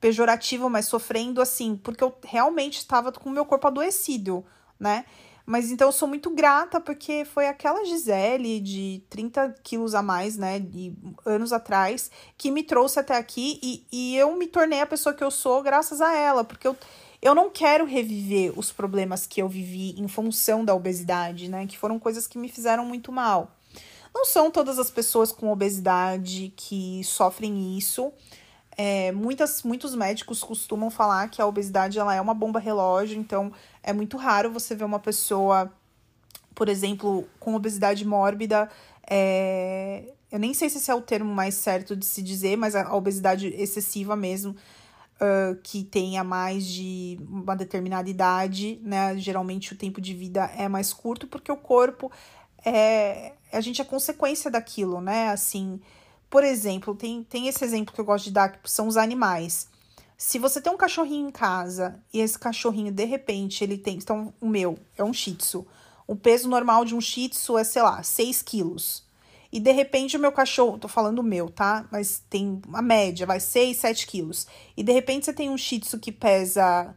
[0.00, 4.42] pejorativo, mas sofrendo assim, porque eu realmente estava com o meu corpo adoecido,
[4.80, 5.04] né?
[5.44, 10.38] Mas então eu sou muito grata porque foi aquela Gisele de 30 quilos a mais,
[10.38, 10.94] né, de
[11.26, 15.22] anos atrás, que me trouxe até aqui e, e eu me tornei a pessoa que
[15.22, 16.74] eu sou graças a ela, porque eu,
[17.20, 21.76] eu não quero reviver os problemas que eu vivi em função da obesidade, né, que
[21.76, 23.54] foram coisas que me fizeram muito mal.
[24.14, 28.12] Não são todas as pessoas com obesidade que sofrem isso.
[28.76, 33.52] É, muitas, muitos médicos costumam falar que a obesidade ela é uma bomba relógio, então
[33.82, 35.72] é muito raro você ver uma pessoa,
[36.54, 38.68] por exemplo, com obesidade mórbida.
[39.08, 42.74] É, eu nem sei se esse é o termo mais certo de se dizer, mas
[42.74, 44.56] a obesidade excessiva mesmo,
[45.20, 49.16] uh, que tenha mais de uma determinada idade, né?
[49.16, 52.10] Geralmente o tempo de vida é mais curto, porque o corpo
[52.64, 53.32] é.
[53.56, 55.28] A gente é consequência daquilo, né?
[55.28, 55.80] Assim.
[56.28, 59.68] Por exemplo, tem, tem esse exemplo que eu gosto de dar, que são os animais.
[60.16, 63.96] Se você tem um cachorrinho em casa e esse cachorrinho, de repente, ele tem.
[63.96, 65.66] Então, o meu é um shih tzu.
[66.06, 69.04] O peso normal de um shih tzu é, sei lá, 6 quilos.
[69.54, 71.86] E de repente o meu cachorro, tô falando o meu, tá?
[71.92, 74.48] Mas tem a média, vai 6, 7 quilos.
[74.76, 76.92] E de repente você tem um shih tzu que pesa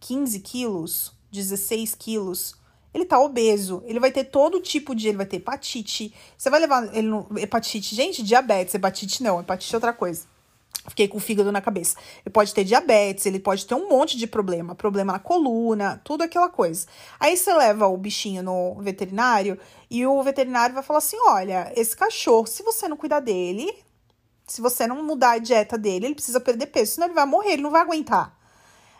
[0.00, 2.56] 15 quilos, 16 quilos.
[2.94, 5.08] Ele tá obeso, ele vai ter todo tipo de.
[5.08, 6.14] Ele vai ter hepatite.
[6.38, 7.26] Você vai levar ele no.
[7.36, 10.26] Hepatite, gente, diabetes, hepatite não, hepatite é outra coisa.
[10.86, 11.96] Fiquei com o fígado na cabeça.
[12.24, 16.22] Ele pode ter diabetes, ele pode ter um monte de problema, problema na coluna, tudo
[16.22, 16.86] aquela coisa.
[17.18, 19.58] Aí você leva o bichinho no veterinário
[19.90, 23.74] e o veterinário vai falar assim: olha, esse cachorro, se você não cuidar dele,
[24.46, 27.54] se você não mudar a dieta dele, ele precisa perder peso, senão ele vai morrer,
[27.54, 28.38] ele não vai aguentar.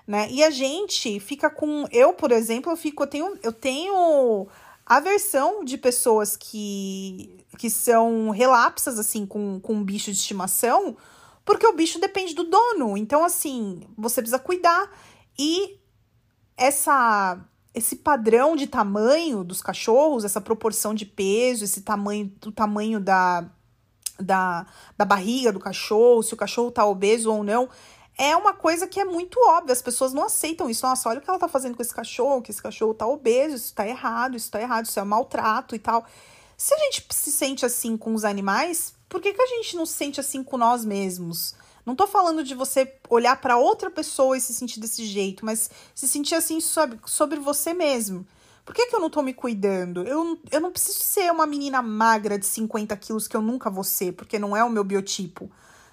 [0.07, 0.29] Né?
[0.31, 1.87] E a gente fica com.
[1.91, 4.47] Eu, por exemplo, eu fico, eu tenho, eu tenho
[4.85, 10.97] aversão de pessoas que, que são relapsas assim com, com um bicho de estimação
[11.45, 12.97] porque o bicho depende do dono.
[12.97, 14.91] Então, assim, você precisa cuidar.
[15.39, 15.79] E
[16.57, 17.39] essa
[17.75, 23.51] esse padrão de tamanho dos cachorros, essa proporção de peso, esse tamanho, o tamanho da,
[24.17, 24.65] da,
[24.97, 27.69] da barriga do cachorro, se o cachorro tá obeso ou não,
[28.17, 29.73] é uma coisa que é muito óbvia.
[29.73, 30.87] As pessoas não aceitam isso.
[30.87, 33.57] Nossa, olha o que ela tá fazendo com esse cachorro, que esse cachorro tá obeso,
[33.57, 36.07] isso tá errado, isso tá errado, isso é maltrato e tal.
[36.57, 39.85] Se a gente se sente assim com os animais, por que, que a gente não
[39.85, 41.55] se sente assim com nós mesmos?
[41.85, 45.71] Não tô falando de você olhar para outra pessoa e se sentir desse jeito, mas
[45.95, 48.27] se sentir assim sobre, sobre você mesmo.
[48.65, 50.03] Por que, que eu não tô me cuidando?
[50.05, 53.85] Eu, eu não preciso ser uma menina magra de 50 quilos que eu nunca vou
[53.85, 55.51] ser, porque não é o meu biotipo.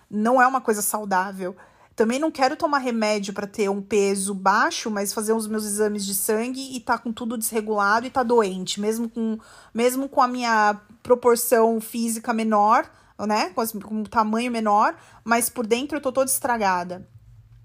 [0.10, 1.56] Não é uma coisa saudável.
[1.96, 6.06] Também não quero tomar remédio para ter um peso baixo, mas fazer os meus exames
[6.06, 9.38] de sangue e tá com tudo desregulado e tá doente, mesmo com,
[9.74, 12.90] mesmo com a minha proporção física menor
[13.26, 13.50] né?
[13.50, 17.08] Com, com um tamanho menor, mas por dentro eu tô toda estragada.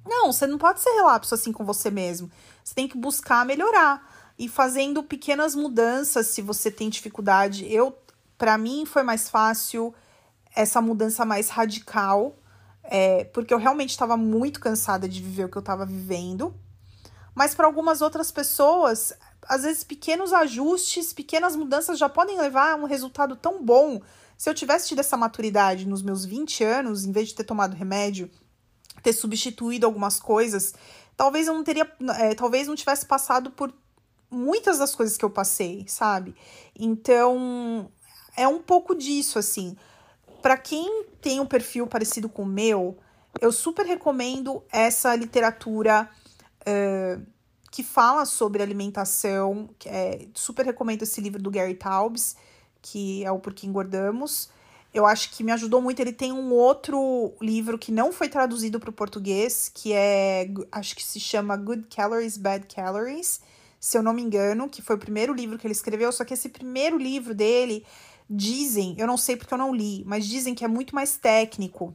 [0.04, 2.30] Não, você não pode ser relapso assim com você mesmo.
[2.62, 7.70] Você tem que buscar melhorar e fazendo pequenas mudanças se você tem dificuldade.
[7.72, 7.96] Eu,
[8.38, 9.94] para mim, foi mais fácil
[10.54, 12.36] essa mudança mais radical,
[12.90, 16.54] é, porque eu realmente estava muito cansada de viver o que eu estava vivendo.
[17.34, 19.12] Mas para algumas outras pessoas,
[19.42, 24.00] às vezes pequenos ajustes, pequenas mudanças já podem levar a um resultado tão bom
[24.36, 27.74] se eu tivesse tido essa maturidade nos meus 20 anos, em vez de ter tomado
[27.74, 28.30] remédio,
[29.02, 30.74] ter substituído algumas coisas,
[31.16, 31.90] talvez eu não teria.
[32.18, 33.72] É, talvez não tivesse passado por
[34.30, 36.34] muitas das coisas que eu passei, sabe?
[36.78, 37.90] Então,
[38.36, 39.76] é um pouco disso, assim.
[40.42, 42.96] Para quem tem um perfil parecido com o meu,
[43.40, 46.08] eu super recomendo essa literatura
[46.60, 47.20] uh,
[47.68, 49.68] que fala sobre alimentação.
[49.84, 52.36] É, super recomendo esse livro do Gary Taubes
[52.80, 54.48] que é o Porque Engordamos.
[54.94, 55.98] Eu acho que me ajudou muito.
[55.98, 60.94] Ele tem um outro livro que não foi traduzido para o português, que é, acho
[60.94, 63.40] que se chama Good Calories, Bad Calories,
[63.80, 66.12] se eu não me engano, que foi o primeiro livro que ele escreveu.
[66.12, 67.84] Só que esse primeiro livro dele,
[68.28, 71.94] dizem, eu não sei porque eu não li, mas dizem que é muito mais técnico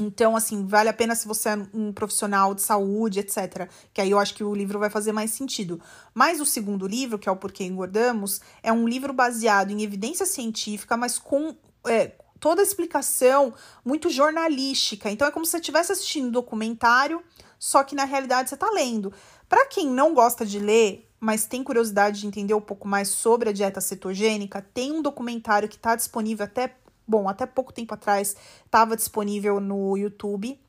[0.00, 3.68] então, assim, vale a pena se você é um profissional de saúde, etc.
[3.92, 5.80] Que aí eu acho que o livro vai fazer mais sentido.
[6.14, 10.26] Mas o segundo livro, que é o Porquê Engordamos, é um livro baseado em evidência
[10.26, 13.52] científica, mas com é, toda a explicação
[13.84, 15.10] muito jornalística.
[15.10, 17.22] Então, é como se você estivesse assistindo um documentário,
[17.58, 19.12] só que na realidade você está lendo.
[19.48, 23.48] Para quem não gosta de ler, mas tem curiosidade de entender um pouco mais sobre
[23.48, 26.74] a dieta cetogênica, tem um documentário que está disponível até
[27.06, 30.60] bom, até pouco tempo atrás estava disponível no YouTube.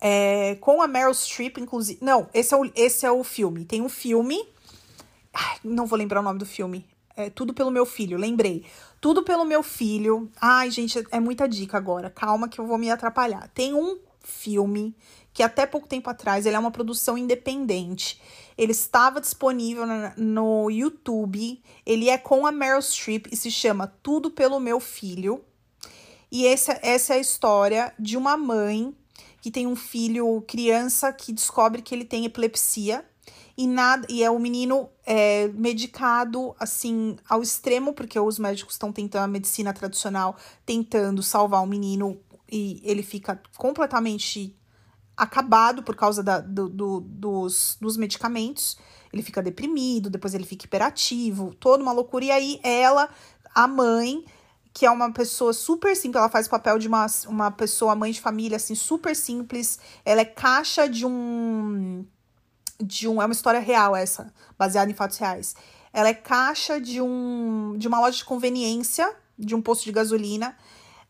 [0.00, 1.98] É, com a Meryl Streep, inclusive.
[2.02, 3.64] Não, esse é, o, esse é o filme.
[3.64, 4.46] Tem um filme.
[5.32, 6.86] Ai, não vou lembrar o nome do filme.
[7.16, 8.66] É Tudo pelo Meu Filho, lembrei.
[9.00, 10.30] Tudo pelo Meu Filho.
[10.40, 12.10] Ai, gente, é muita dica agora.
[12.10, 13.48] Calma que eu vou me atrapalhar.
[13.54, 14.94] Tem um filme
[15.32, 18.20] que até pouco tempo atrás ele é uma produção independente.
[18.56, 19.84] Ele estava disponível
[20.16, 21.62] no YouTube.
[21.84, 25.44] Ele é com a Meryl Streep e se chama Tudo pelo Meu Filho.
[26.30, 28.94] E essa, essa é a história de uma mãe
[29.40, 33.04] que tem um filho, criança, que descobre que ele tem epilepsia.
[33.56, 38.90] E, nada, e é o menino é, medicado assim ao extremo, porque os médicos estão
[38.90, 40.36] tentando, a medicina tradicional,
[40.66, 42.18] tentando salvar o menino
[42.50, 44.56] e ele fica completamente
[45.16, 48.76] acabado por causa da, do, do, dos, dos medicamentos.
[49.12, 52.24] Ele fica deprimido, depois ele fica hiperativo, toda uma loucura.
[52.24, 53.08] E aí ela,
[53.54, 54.24] a mãe,
[54.72, 58.10] que é uma pessoa super simples, ela faz o papel de uma, uma pessoa, mãe
[58.10, 59.78] de família, assim, super simples.
[60.04, 62.04] Ela é caixa de um.
[62.82, 63.22] De um.
[63.22, 65.54] É uma história real essa, baseada em fatos reais.
[65.92, 67.76] Ela é caixa de um.
[67.78, 70.56] de uma loja de conveniência, de um posto de gasolina.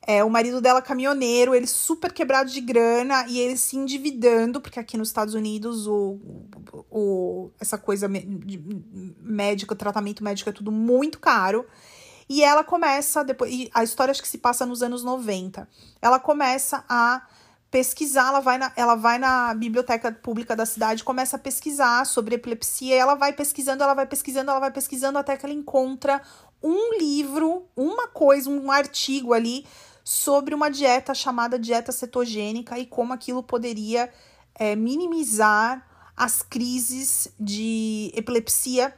[0.06, 4.78] É, o marido dela caminhoneiro, ele super quebrado de grana e ele se endividando, porque
[4.78, 6.18] aqui nos Estados Unidos o,
[6.90, 11.64] o, essa coisa médica, tratamento médico é tudo muito caro.
[12.28, 15.66] E ela começa, depois, e a história acho que se passa nos anos 90.
[16.00, 17.22] Ela começa a
[17.70, 22.36] pesquisar, ela vai, na, ela vai na biblioteca pública da cidade, começa a pesquisar sobre
[22.36, 26.22] epilepsia, ela vai pesquisando, ela vai pesquisando, ela vai pesquisando até que ela encontra
[26.62, 29.66] um livro, uma coisa, um artigo ali
[30.04, 34.12] sobre uma dieta chamada dieta cetogênica e como aquilo poderia
[34.54, 38.94] é, minimizar as crises de epilepsia,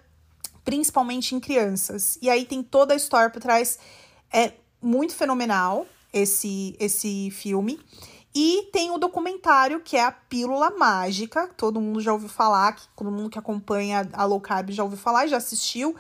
[0.65, 2.19] principalmente em crianças.
[2.21, 3.79] E aí tem toda a história por trás,
[4.33, 4.53] é
[4.83, 7.79] muito fenomenal esse esse filme.
[8.39, 12.87] E tem o documentário que é a Pílula Mágica, todo mundo já ouviu falar, que
[12.95, 15.97] todo mundo que acompanha a low carb já ouviu falar, já assistiu,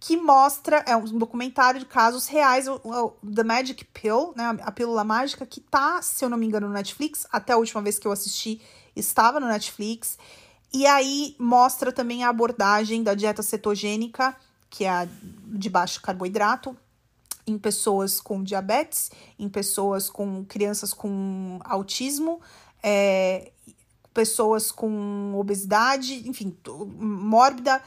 [0.00, 4.70] que mostra, é um documentário de casos reais, o, o, The Magic Pill, né, a
[4.70, 7.98] pílula mágica, que tá, se eu não me engano, no Netflix, até a última vez
[7.98, 8.60] que eu assisti
[8.94, 10.18] estava no Netflix,
[10.72, 14.36] e aí mostra também a abordagem da dieta cetogênica,
[14.70, 15.08] que é a
[15.46, 16.76] de baixo carboidrato,
[17.46, 22.40] em pessoas com diabetes, em pessoas com crianças com autismo,
[22.82, 23.50] é,
[24.12, 26.56] pessoas com obesidade, enfim,
[26.98, 27.82] mórbida,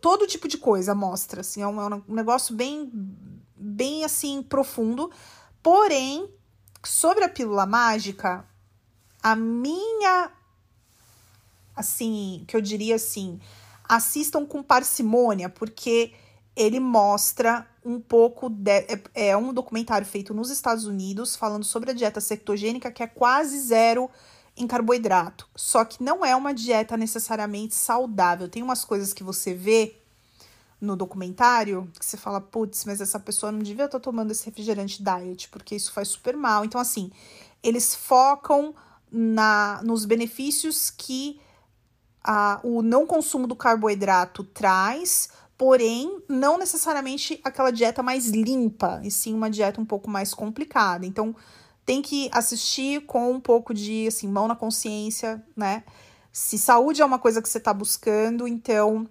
[0.00, 2.90] todo tipo de coisa mostra, assim, é um, é um negócio bem,
[3.56, 5.10] bem, assim, profundo.
[5.62, 6.28] Porém,
[6.84, 8.44] sobre a pílula mágica,
[9.22, 10.30] a minha,
[11.76, 13.40] assim, que eu diria assim,
[13.88, 16.12] assistam com parcimônia, porque
[16.54, 21.90] ele mostra um pouco de, é, é, um documentário feito nos Estados Unidos falando sobre
[21.90, 24.10] a dieta cetogênica que é quase zero
[24.56, 25.48] em carboidrato.
[25.56, 28.48] Só que não é uma dieta necessariamente saudável.
[28.48, 29.96] Tem umas coisas que você vê
[30.80, 35.02] no documentário que você fala, putz, mas essa pessoa não devia estar tomando esse refrigerante
[35.02, 36.64] diet, porque isso faz super mal.
[36.64, 37.10] Então, assim,
[37.62, 38.74] eles focam
[39.10, 41.40] na, nos benefícios que
[42.24, 45.28] a, o não consumo do carboidrato traz
[45.62, 51.06] porém não necessariamente aquela dieta mais limpa, e sim uma dieta um pouco mais complicada.
[51.06, 51.36] Então,
[51.84, 55.84] tem que assistir com um pouco de assim, mão na consciência, né?
[56.32, 59.08] Se saúde é uma coisa que você está buscando, então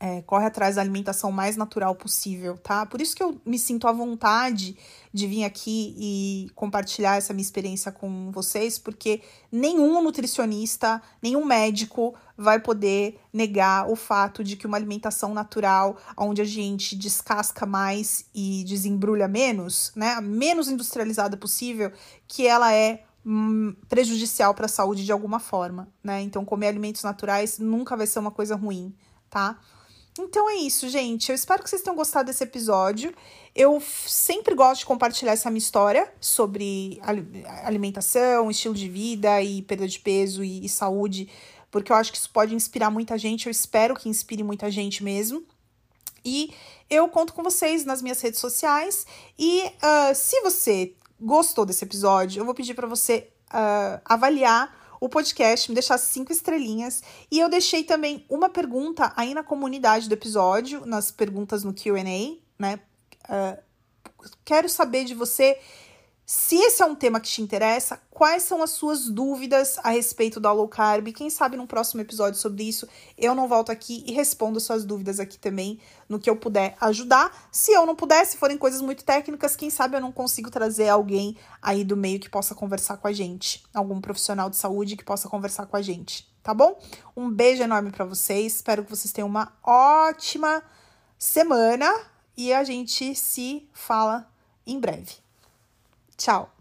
[0.00, 2.84] é, corre atrás da alimentação mais natural possível, tá?
[2.84, 4.76] Por isso que eu me sinto à vontade
[5.12, 12.14] de vir aqui e compartilhar essa minha experiência com vocês, porque nenhum nutricionista, nenhum médico
[12.36, 18.26] vai poder negar o fato de que uma alimentação natural, onde a gente descasca mais
[18.34, 21.92] e desembrulha menos, né, menos industrializada possível,
[22.26, 26.20] que ela é hum, prejudicial para a saúde de alguma forma, né?
[26.20, 28.92] Então comer alimentos naturais nunca vai ser uma coisa ruim,
[29.30, 29.58] tá?
[30.18, 31.28] Então é isso, gente.
[31.28, 33.12] Eu espero que vocês tenham gostado desse episódio.
[33.54, 37.00] Eu sempre gosto de compartilhar essa minha história sobre
[37.64, 41.28] alimentação, estilo de vida e perda de peso e, e saúde,
[41.70, 43.46] porque eu acho que isso pode inspirar muita gente.
[43.46, 45.44] Eu espero que inspire muita gente mesmo.
[46.24, 46.54] E
[46.88, 49.06] eu conto com vocês nas minhas redes sociais.
[49.36, 55.08] E uh, se você gostou desse episódio, eu vou pedir para você uh, avaliar o
[55.08, 57.02] podcast, me deixar cinco estrelinhas.
[57.30, 62.02] E eu deixei também uma pergunta aí na comunidade do episódio, nas perguntas no QA,
[62.58, 62.80] né?
[63.28, 63.62] Uh,
[64.46, 65.58] quero saber de você
[66.26, 70.40] se esse é um tema que te interessa, quais são as suas dúvidas a respeito
[70.40, 71.12] da low carb?
[71.12, 75.20] Quem sabe num próximo episódio sobre isso eu não volto aqui e respondo suas dúvidas
[75.20, 77.48] aqui também no que eu puder ajudar.
[77.52, 80.88] Se eu não puder, se forem coisas muito técnicas, quem sabe eu não consigo trazer
[80.88, 85.04] alguém aí do meio que possa conversar com a gente, algum profissional de saúde que
[85.04, 86.80] possa conversar com a gente, tá bom?
[87.14, 90.62] Um beijo enorme para vocês, espero que vocês tenham uma ótima
[91.18, 91.92] semana
[92.34, 94.26] e a gente se fala
[94.66, 95.23] em breve.
[96.16, 96.53] Tchau!